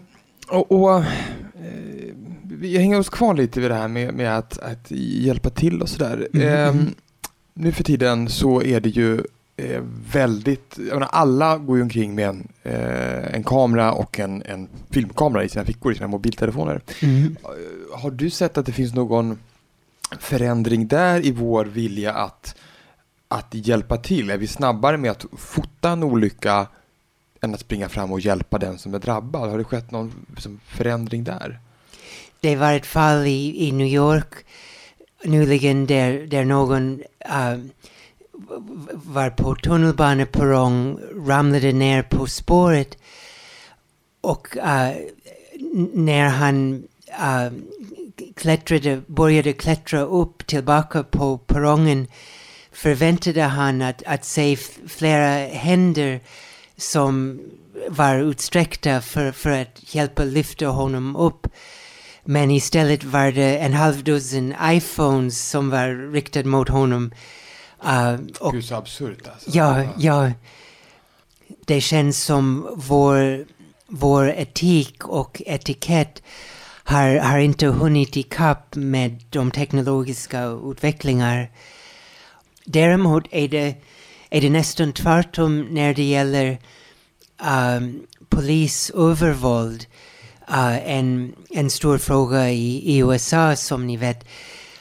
och, 0.49 0.73
och 0.73 0.99
uh, 0.99 1.07
vi 2.43 2.79
hänger 2.79 2.99
oss 2.99 3.09
kvar 3.09 3.35
lite 3.35 3.61
vid 3.61 3.71
det 3.71 3.75
här 3.75 3.89
med, 3.89 4.15
med 4.15 4.39
att, 4.39 4.59
att 4.59 4.91
hjälpa 4.91 5.51
till 5.51 5.83
och 5.83 5.89
sådär. 5.89 6.29
Mm. 6.35 6.69
Um, 6.69 6.95
nu 7.55 7.73
för 7.73 7.85
tiden 7.85 8.29
så 8.29 8.63
är 8.63 8.81
det 8.81 8.89
ju 8.89 9.25
eh, 9.57 9.83
väldigt, 10.13 10.79
jag 10.79 10.95
menar, 10.95 11.09
alla 11.13 11.59
går 11.59 11.77
ju 11.77 11.83
omkring 11.83 12.15
med 12.15 12.29
en, 12.29 12.49
eh, 12.63 13.35
en 13.35 13.45
kamera 13.45 13.93
och 13.93 14.21
en, 14.21 14.43
en 14.43 14.69
filmkamera 14.91 15.45
i 15.45 15.49
sina 15.49 15.65
fickor, 15.65 15.93
i 15.93 15.95
sina 15.95 16.09
mobiltelefoner. 16.09 16.81
Mm. 17.03 17.37
Har 17.93 18.11
du 18.11 18.31
sett 18.31 18.59
att 18.59 18.67
det 18.67 18.73
finns 18.73 18.95
någon 18.95 19.39
förändring 20.21 20.87
där 20.89 21.27
i 21.27 21.31
vår 21.31 21.65
vilja 21.65 22.13
att, 22.13 22.57
att 23.29 23.49
hjälpa 23.51 23.97
till? 23.97 24.31
Är 24.31 24.39
vi 24.39 24.47
snabbare 24.47 24.97
med 24.97 25.11
att 25.11 25.27
fota 25.37 25.91
en 25.91 26.03
olycka 26.03 26.67
än 27.41 27.55
att 27.55 27.61
springa 27.61 27.89
fram 27.89 28.13
och 28.13 28.21
hjälpa 28.21 28.59
den 28.59 28.79
som 28.79 28.95
är 28.95 28.99
drabbad? 28.99 29.51
Har 29.51 29.59
det 29.59 29.65
skett 29.65 29.91
någon 29.91 30.27
liksom, 30.31 30.61
förändring 30.67 31.25
där? 31.25 31.61
Det 32.41 32.57
var 32.57 32.73
ett 32.73 32.87
fall 32.87 33.27
i, 33.27 33.69
i 33.69 33.73
New 33.73 33.87
York 33.87 34.35
nyligen 35.25 35.87
där, 35.87 36.27
där 36.27 36.45
någon 36.45 37.03
uh, 37.29 37.65
var 38.93 39.31
på 39.31 39.55
tunnelbaneperrong, 39.55 40.99
ramlade 41.27 41.73
ner 41.73 42.03
på 42.03 42.27
spåret 42.27 42.99
och 44.21 44.57
uh, 44.57 44.91
när 45.93 46.29
han 46.29 46.85
uh, 47.21 47.53
klättrade, 48.37 49.03
började 49.07 49.53
klättra 49.53 50.01
upp 50.01 50.47
tillbaka 50.47 51.03
på 51.03 51.39
perrongen 51.39 52.07
förväntade 52.73 53.43
han 53.43 53.83
att, 53.83 54.03
att 54.07 54.25
se 54.25 54.57
flera 54.87 55.47
händer 55.47 56.21
som 56.77 57.41
var 57.89 58.19
utsträckta 58.19 59.01
för, 59.01 59.33
för 59.33 59.51
att 59.51 59.95
hjälpa 59.95 60.25
lyfta 60.25 60.67
honom 60.67 61.17
upp. 61.17 61.47
Men 62.25 62.51
istället 62.51 63.05
var 63.05 63.33
det 63.33 63.59
en 63.59 63.73
halvdussin 63.73 64.55
iPhones 64.63 65.51
som 65.51 65.71
var 65.71 66.13
riktade 66.13 66.49
mot 66.49 66.69
honom. 66.69 67.11
Uh, 67.85 68.21
och, 68.41 68.53
Gud, 68.53 68.65
så 68.65 68.75
absurt 68.75 69.29
alltså. 69.29 69.51
Ja, 69.53 69.85
ja. 69.99 70.33
Det 71.67 71.81
känns 71.81 72.25
som 72.25 72.69
vår, 72.77 73.45
vår 73.87 74.31
etik 74.31 75.09
och 75.09 75.43
etikett 75.47 76.23
har, 76.85 77.19
har 77.19 77.39
inte 77.39 77.67
hunnit 77.67 78.17
ikapp 78.17 78.75
med 78.75 79.25
de 79.31 79.51
teknologiska 79.51 80.45
utvecklingar. 80.45 81.51
Däremot 82.65 83.25
är 83.31 83.49
det, 83.49 83.75
är 84.31 84.41
det 84.41 84.51
nästan 84.51 84.93
tvärtom 84.93 85.61
när 85.61 85.95
det 85.95 86.05
gäller 86.05 86.59
um, 87.77 88.07
polisövervåld. 88.29 89.87
Uh, 90.51 90.91
en, 90.91 91.35
en 91.51 91.71
stor 91.71 91.99
fråga 91.99 92.51
i, 92.51 92.97
i 92.97 92.99
USA 92.99 93.57
som 93.57 93.87
ni 93.87 93.97
vet. 93.97 94.25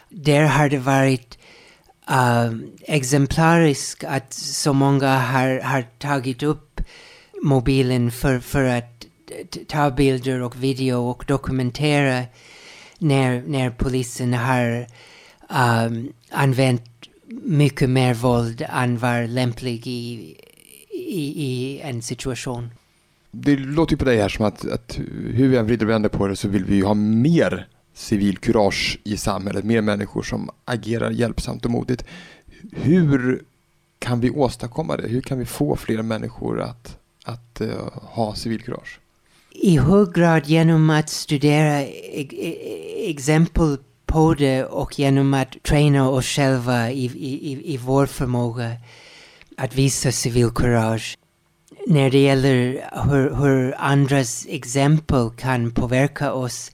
Där 0.09 0.45
har 0.45 0.69
det 0.69 0.77
varit 0.77 1.37
uh, 2.09 3.73
att 4.07 4.33
så 4.33 4.73
många 4.73 5.17
har, 5.17 5.59
har 5.59 5.81
tagit 5.99 6.43
upp 6.43 6.81
mobilen 7.43 8.11
för, 8.11 8.39
för 8.39 8.63
att 8.63 9.05
ta 9.67 9.91
bilder 9.91 10.41
och 10.41 10.63
video 10.63 11.09
och 11.09 11.23
dokumentera 11.27 12.23
när, 12.99 13.43
när 13.47 13.69
polisen 13.69 14.33
har 14.33 14.87
um, 15.49 16.13
använt 16.31 16.83
mycket 17.43 17.89
mer 17.89 18.13
våld 18.13 18.65
än 18.69 18.97
var 18.97 19.27
lämplig 19.27 19.87
i, 19.87 20.35
i, 20.89 21.43
i 21.45 21.79
en 21.83 22.01
situation. 22.01 22.69
Det 23.31 23.55
låter 23.55 23.93
ju 23.93 23.97
på 23.97 24.05
dig 24.05 24.17
här 24.17 24.29
som 24.29 24.45
att, 24.45 24.65
att 24.65 24.99
hur 25.33 25.47
vi 25.47 25.57
än 25.57 25.65
vrider 25.65 25.85
och 25.85 25.91
vänder 25.91 26.09
på 26.09 26.27
det 26.27 26.35
så 26.35 26.47
vill 26.47 26.65
vi 26.65 26.75
ju 26.75 26.83
ha 26.83 26.93
mer 26.93 27.67
civilkurage 27.93 28.99
i 29.03 29.17
samhället, 29.17 29.65
mer 29.65 29.81
människor 29.81 30.23
som 30.23 30.49
agerar 30.65 31.11
hjälpsamt 31.11 31.65
och 31.65 31.71
modigt. 31.71 32.05
Hur 32.71 33.43
kan 33.99 34.19
vi 34.19 34.29
åstadkomma 34.29 34.97
det? 34.97 35.07
Hur 35.07 35.21
kan 35.21 35.39
vi 35.39 35.45
få 35.45 35.75
fler 35.75 36.01
människor 36.01 36.61
att, 36.61 36.97
att 37.25 37.61
uh, 37.61 37.69
ha 37.93 38.35
civilkurage? 38.35 38.99
I 39.51 39.77
hög 39.77 40.13
grad 40.13 40.47
genom 40.47 40.89
att 40.89 41.09
studera 41.09 41.81
e-, 41.81 41.87
e-, 42.11 42.27
e-, 42.31 43.09
exempel 43.09 43.77
på 44.05 44.33
det 44.33 44.63
och 44.63 44.99
genom 44.99 45.33
att 45.33 45.63
träna 45.63 46.09
oss 46.09 46.25
själva 46.25 46.91
i, 46.91 47.05
i, 47.05 47.73
i 47.73 47.77
vår 47.77 48.05
förmåga 48.05 48.71
att 49.57 49.75
visa 49.75 50.11
civilkurage. 50.11 51.17
När 51.87 52.09
det 52.09 52.19
gäller 52.19 52.89
hur, 53.09 53.35
hur 53.35 53.75
andras 53.77 54.45
exempel 54.49 55.29
kan 55.29 55.71
påverka 55.71 56.33
oss 56.33 56.71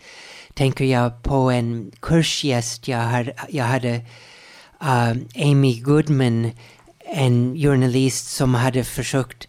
tänker 0.60 0.86
jag 0.86 1.24
på 1.24 1.52
en 1.52 1.92
kursgäst 2.00 2.88
jag 2.88 2.98
hade, 2.98 3.34
jag 3.50 3.66
hade 3.66 3.96
uh, 4.84 5.12
Amy 5.36 5.80
Goodman, 5.82 6.52
en 7.06 7.56
journalist 7.56 8.32
som 8.32 8.54
hade 8.54 8.84
försökt 8.84 9.48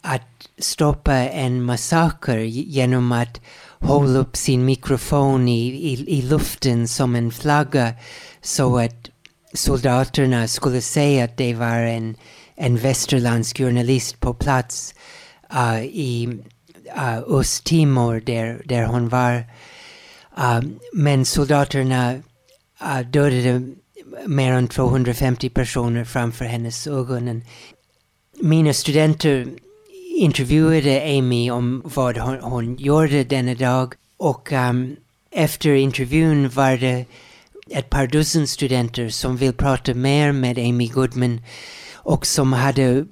att 0.00 0.48
stoppa 0.58 1.14
en 1.14 1.62
massaker 1.62 2.38
genom 2.38 3.12
att 3.12 3.40
hålla 3.80 4.18
upp 4.18 4.36
sin 4.36 4.64
mikrofon 4.64 5.48
i, 5.48 5.68
i, 5.68 6.18
i 6.18 6.22
luften 6.22 6.88
som 6.88 7.16
en 7.16 7.30
flagga 7.30 7.94
så 8.42 8.78
att 8.78 9.10
soldaterna 9.54 10.48
skulle 10.48 10.80
säga 10.80 11.24
att 11.24 11.36
det 11.36 11.54
var 11.54 11.78
en, 11.78 12.16
en 12.54 12.76
västerländsk 12.76 13.58
journalist 13.58 14.20
på 14.20 14.34
plats 14.34 14.94
uh, 15.54 15.84
i 15.84 16.38
uh, 16.96 17.18
Östtimor 17.26 18.22
där, 18.26 18.62
där 18.64 18.84
hon 18.84 19.08
var. 19.08 19.44
Um, 20.38 20.78
men 20.92 21.24
soldaterna 21.24 22.22
uh, 22.82 23.00
dödade 23.10 23.62
mer 24.26 24.52
än 24.52 24.68
250 24.68 25.48
personer 25.50 26.04
framför 26.04 26.44
hennes 26.44 26.86
ögon. 26.86 27.42
Mina 28.40 28.72
studenter 28.72 29.46
intervjuade 30.16 31.18
Amy 31.18 31.50
om 31.50 31.82
vad 31.84 32.18
hon, 32.18 32.40
hon 32.40 32.76
gjorde 32.76 33.24
denna 33.24 33.54
dag 33.54 33.94
och 34.16 34.52
um, 34.52 34.96
efter 35.30 35.74
intervjun 35.74 36.48
var 36.48 36.76
det 36.76 37.04
ett 37.70 37.90
par 37.90 38.06
dussin 38.06 38.46
studenter 38.46 39.08
som 39.08 39.36
vill 39.36 39.52
prata 39.52 39.94
mer 39.94 40.32
med 40.32 40.58
Amy 40.58 40.88
Goodman 40.88 41.40
och 41.94 42.26
som 42.26 42.52
hade 42.52 43.06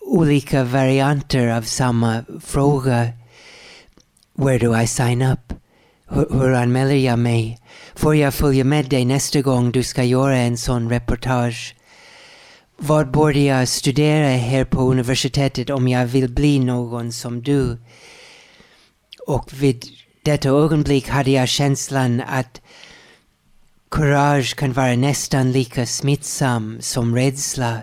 olika 0.00 0.64
varianter 0.64 1.48
av 1.48 1.62
samma 1.62 2.24
fråga. 2.44 3.08
Where 4.34 4.58
do 4.58 4.80
I 4.80 4.86
sign 4.86 5.22
up? 5.22 5.52
Hur, 6.08 6.26
hur 6.30 6.54
anmäler 6.54 6.94
jag 6.94 7.18
mig? 7.18 7.58
Får 7.94 8.16
jag 8.16 8.34
följa 8.34 8.64
med 8.64 8.88
dig 8.88 9.04
nästa 9.04 9.40
gång 9.40 9.70
du 9.72 9.82
ska 9.82 10.04
göra 10.04 10.36
en 10.36 10.56
sån 10.56 10.90
reportage? 10.90 11.74
Vad 12.76 13.10
borde 13.10 13.38
jag 13.38 13.68
studera 13.68 14.28
här 14.28 14.64
på 14.64 14.80
universitetet 14.80 15.70
om 15.70 15.88
jag 15.88 16.06
vill 16.06 16.34
bli 16.34 16.58
någon 16.58 17.12
som 17.12 17.42
du? 17.42 17.78
Och 19.26 19.52
vid 19.52 19.84
detta 20.22 20.48
ögonblick 20.48 21.08
hade 21.08 21.30
jag 21.30 21.48
känslan 21.48 22.20
att 22.20 22.60
courage 23.90 24.56
kan 24.56 24.72
vara 24.72 24.96
nästan 24.96 25.52
lika 25.52 25.86
smittsam 25.86 26.78
som 26.80 27.16
rädsla. 27.16 27.78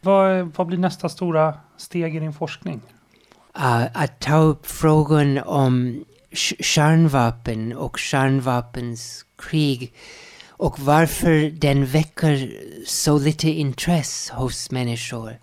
Vad, 0.00 0.56
vad 0.56 0.66
blir 0.66 0.78
nästa 0.78 1.08
stora 1.08 1.54
steg 1.76 2.16
i 2.16 2.20
din 2.20 2.32
forskning? 2.32 2.82
Uh, 3.58 3.86
att 3.94 4.20
ta 4.20 4.36
upp 4.36 4.66
frågan 4.66 5.38
om 5.38 6.04
kärnvapen 6.60 7.72
och 7.72 7.98
kärnvapens 7.98 9.24
krig 9.38 9.92
och 10.48 10.80
varför 10.80 11.50
den 11.50 11.86
väcker 11.86 12.60
så 12.86 13.18
lite 13.18 13.48
intresse 13.48 14.34
hos 14.34 14.70
människor. 14.70 15.38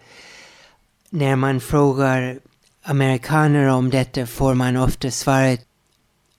När 1.10 1.36
man 1.36 1.62
frågar 1.62 2.40
amerikaner 2.84 3.68
om 3.68 3.90
detta 3.90 4.26
får 4.26 4.54
man 4.54 4.78
ofta 4.78 5.12
svaret 5.12 5.68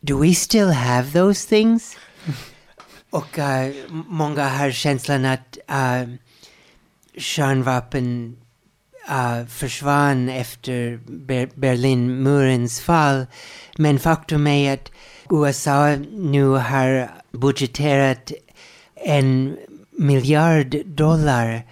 Do 0.00 0.18
we 0.22 0.34
still 0.34 0.68
have 0.68 1.10
those 1.12 1.48
things? 1.48 1.96
och 3.10 3.38
uh, 3.38 3.44
många 4.06 4.48
har 4.48 4.70
känslan 4.70 5.24
att 5.24 5.58
uh, 5.70 6.14
kärnvapen 7.16 8.36
uh, 9.10 9.46
försvann 9.46 10.28
efter 10.28 11.00
Ber 11.06 11.48
Berlinmurens 11.54 12.80
fall. 12.80 13.26
Men 13.76 13.98
faktum 13.98 14.46
är 14.46 14.74
att 14.74 14.92
USA 15.30 15.96
nu 16.12 16.44
har 16.44 17.10
budgeterat 17.32 18.32
en 18.94 19.56
miljard 19.90 20.76
dollar 20.86 21.62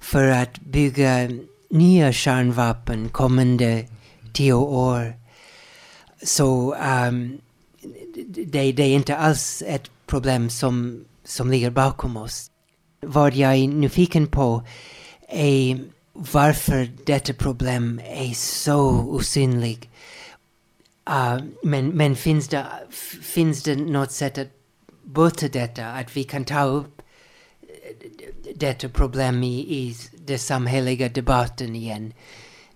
för 0.00 0.28
att 0.28 0.60
bygga 0.60 1.30
nya 1.70 2.12
kärnvapen 2.12 3.08
kommande 3.08 3.84
tio 4.32 4.52
år. 4.52 5.14
Så 6.22 6.74
um, 6.74 7.40
det, 8.36 8.72
det, 8.72 8.82
är 8.82 8.94
inte 8.94 9.16
alls 9.16 9.62
ett 9.66 9.90
problem 10.06 10.50
som, 10.50 11.04
som 11.24 11.50
ligger 11.50 11.70
bakom 11.70 12.16
oss. 12.16 12.50
Vad 13.00 13.34
jag 13.34 13.54
är 13.54 13.68
nyfiken 13.68 14.26
på 14.26 14.62
är 15.28 15.84
varför 16.14 16.90
detta 17.04 17.32
problem 17.32 18.00
är 18.04 18.34
så 18.34 18.80
osynligt. 18.90 19.88
Uh, 21.10 21.44
men 21.62 21.88
men 21.88 22.16
finns, 22.16 22.48
det, 22.48 22.66
finns 23.22 23.62
det 23.62 23.76
något 23.76 24.12
sätt 24.12 24.38
att 24.38 24.48
bota 25.02 25.48
detta, 25.48 25.86
att 25.86 26.16
vi 26.16 26.24
kan 26.24 26.44
ta 26.44 26.64
upp 26.64 27.02
eh, 27.62 28.48
detta 28.54 28.88
problem 28.88 29.42
i, 29.42 29.58
i 29.58 29.96
den 30.26 30.38
samhälleliga 30.38 31.08
debatten 31.08 31.76
igen. 31.76 32.12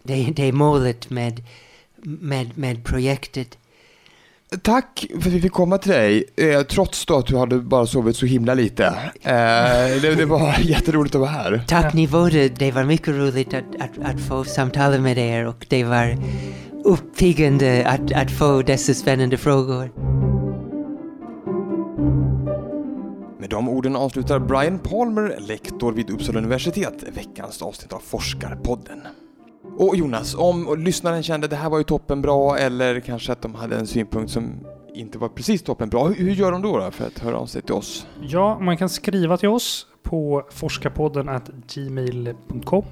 Det, 0.03 0.33
det 0.37 0.43
är 0.43 0.53
målet 0.53 1.11
med, 1.11 1.43
med, 2.03 2.59
med 2.59 2.85
projektet. 2.85 3.59
Tack 4.63 5.07
för 5.11 5.29
att 5.29 5.35
vi 5.35 5.41
fick 5.41 5.53
komma 5.53 5.79
till 5.79 5.93
dig, 5.93 6.25
eh, 6.37 6.63
trots 6.63 7.07
då 7.07 7.19
att 7.19 7.27
du 7.27 7.37
hade 7.37 7.59
bara 7.59 7.87
sovit 7.87 8.17
så 8.17 8.27
himla 8.27 8.55
lite. 8.55 8.85
Eh, 9.23 9.33
det, 10.03 10.15
det, 10.15 10.27
var 10.27 10.59
jätteroligt 10.63 11.15
att 11.15 11.21
vara 11.21 11.31
här. 11.31 11.65
Tack 11.67 11.95
ni 11.95 12.09
båda, 12.09 12.49
det 12.49 12.73
var 12.73 12.85
mycket 12.85 13.09
roligt 13.09 13.55
att, 13.55 13.65
att, 13.81 14.15
att 14.15 14.21
få 14.21 14.45
samtala 14.45 14.99
med 14.99 15.19
er 15.19 15.47
och 15.47 15.67
det 15.69 15.85
var 15.85 16.17
uppiggande 16.85 17.87
att, 17.87 18.13
att 18.13 18.31
få 18.31 18.63
dessa 18.63 18.95
spännande 18.95 19.37
frågor. 19.37 19.91
Med 23.41 23.51
de 23.51 23.69
orden 23.69 23.97
avslutar 23.97 24.39
Brian 24.39 24.79
Palmer, 24.79 25.37
lektor 25.41 25.93
vid 25.93 26.11
Uppsala 26.11 26.39
universitet, 26.39 27.05
veckans 27.15 27.63
avsnitt 27.63 27.93
av 27.93 28.01
Forskarpodden. 28.05 29.01
Och 29.79 29.97
Jonas, 29.97 30.35
om 30.35 30.75
lyssnaren 30.79 31.23
kände 31.23 31.45
att 31.45 31.51
det 31.51 31.57
här 31.57 31.71
var 31.71 31.79
ju 31.79 31.85
toppenbra 31.85 32.59
eller 32.59 33.01
kanske 33.01 33.33
att 33.33 33.43
de 33.43 33.55
hade 33.55 33.77
en 33.77 33.87
synpunkt 33.87 34.33
som 34.33 34.67
inte 34.95 35.19
var 35.19 35.29
precis 35.29 35.63
toppenbra, 35.63 36.05
hur 36.05 36.31
gör 36.31 36.53
de 36.53 36.63
då, 36.63 36.79
då 36.79 36.91
för 36.91 37.07
att 37.07 37.19
höra 37.19 37.39
av 37.39 37.47
sig 37.47 37.63
till 37.63 37.75
oss? 37.75 38.07
Ja, 38.23 38.59
man 38.59 38.77
kan 38.77 38.89
skriva 38.89 39.37
till 39.37 39.49
oss 39.49 39.87
på 40.03 40.43
forskarpodden 40.51 41.29
at 41.29 41.51
gmail.com. 41.75 42.85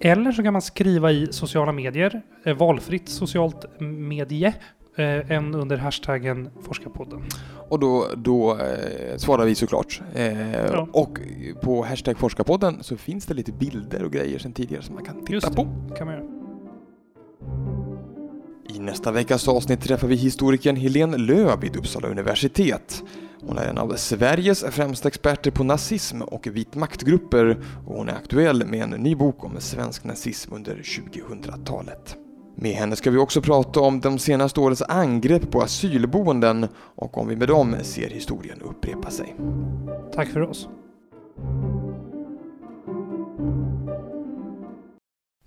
Eller 0.00 0.32
så 0.32 0.42
kan 0.42 0.52
man 0.52 0.62
skriva 0.62 1.12
i 1.12 1.28
sociala 1.30 1.72
medier, 1.72 2.22
eh, 2.44 2.56
valfritt 2.56 3.08
socialt 3.08 3.80
medie, 3.80 4.54
eh, 4.96 5.30
än 5.30 5.54
under 5.54 5.76
hashtaggen 5.76 6.50
forskarpodden. 6.62 7.22
Och 7.68 7.80
då, 7.80 8.06
då 8.16 8.58
eh, 8.58 9.16
svarar 9.16 9.44
vi 9.44 9.54
såklart. 9.54 10.02
Eh, 10.14 10.54
Ja. 10.54 10.88
Och 10.92 11.18
på 11.62 11.84
hashtag 11.84 12.18
forskarpodden 12.18 12.82
så 12.82 12.96
finns 12.96 13.26
det 13.26 13.34
lite 13.34 13.52
bilder 13.52 14.04
och 14.04 14.12
grejer 14.12 14.38
sedan 14.38 14.52
tidigare 14.52 14.82
som 14.82 14.94
man 14.94 15.04
kan 15.04 15.20
titta 15.20 15.32
Just 15.32 15.54
på. 15.56 15.64
det, 15.88 15.96
kan 15.96 16.06
man 16.06 16.16
göra. 16.16 16.26
I 18.68 18.78
nästa 18.78 19.12
veckas 19.12 19.48
avsnitt 19.48 19.80
träffar 19.80 20.08
vi 20.08 20.14
historikern 20.14 20.76
Helene 20.76 21.16
Lööw 21.16 21.56
vid 21.60 21.76
Uppsala 21.76 22.08
universitet. 22.08 23.02
Hon 23.46 23.58
är 23.58 23.68
en 23.68 23.78
av 23.78 23.94
Sveriges 23.96 24.64
främsta 24.64 25.08
experter 25.08 25.50
på 25.50 25.64
nazism 25.64 26.22
och 26.22 26.46
vit 26.46 26.74
maktgrupper 26.74 27.56
och 27.86 27.96
hon 27.96 28.08
är 28.08 28.12
aktuell 28.12 28.66
med 28.66 28.82
en 28.82 28.90
ny 28.90 29.14
bok 29.14 29.44
om 29.44 29.60
svensk 29.60 30.04
nazism 30.04 30.54
under 30.54 30.76
2000-talet. 30.76 32.16
Med 32.54 32.72
henne 32.72 32.96
ska 32.96 33.10
vi 33.10 33.18
också 33.18 33.42
prata 33.42 33.80
om 33.80 34.00
de 34.00 34.18
senaste 34.18 34.60
årens 34.60 34.82
angrepp 34.82 35.50
på 35.50 35.62
asylboenden 35.62 36.68
och 36.76 37.18
om 37.18 37.28
vi 37.28 37.36
med 37.36 37.48
dem 37.48 37.76
ser 37.82 38.10
historien 38.10 38.62
upprepa 38.62 39.10
sig. 39.10 39.36
Tack 40.14 40.28
för 40.28 40.40
oss. 40.40 40.68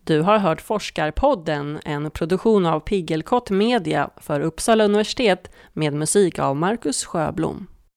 Du 0.04 0.22
har 0.22 0.38
hört 0.38 0.62
Forskarpodden, 0.62 1.80
en 1.86 2.12
produktion 2.12 2.66
av 2.66 2.80
Piggelkott 2.80 3.50
Media 3.50 4.10
för 4.18 4.40
Uppsala 4.40 4.86
universitet 4.86 5.52
med 5.74 5.94
musik 5.94 6.40
av 6.40 6.56
Marcus 6.56 7.06
Sjöblom. 7.06 7.68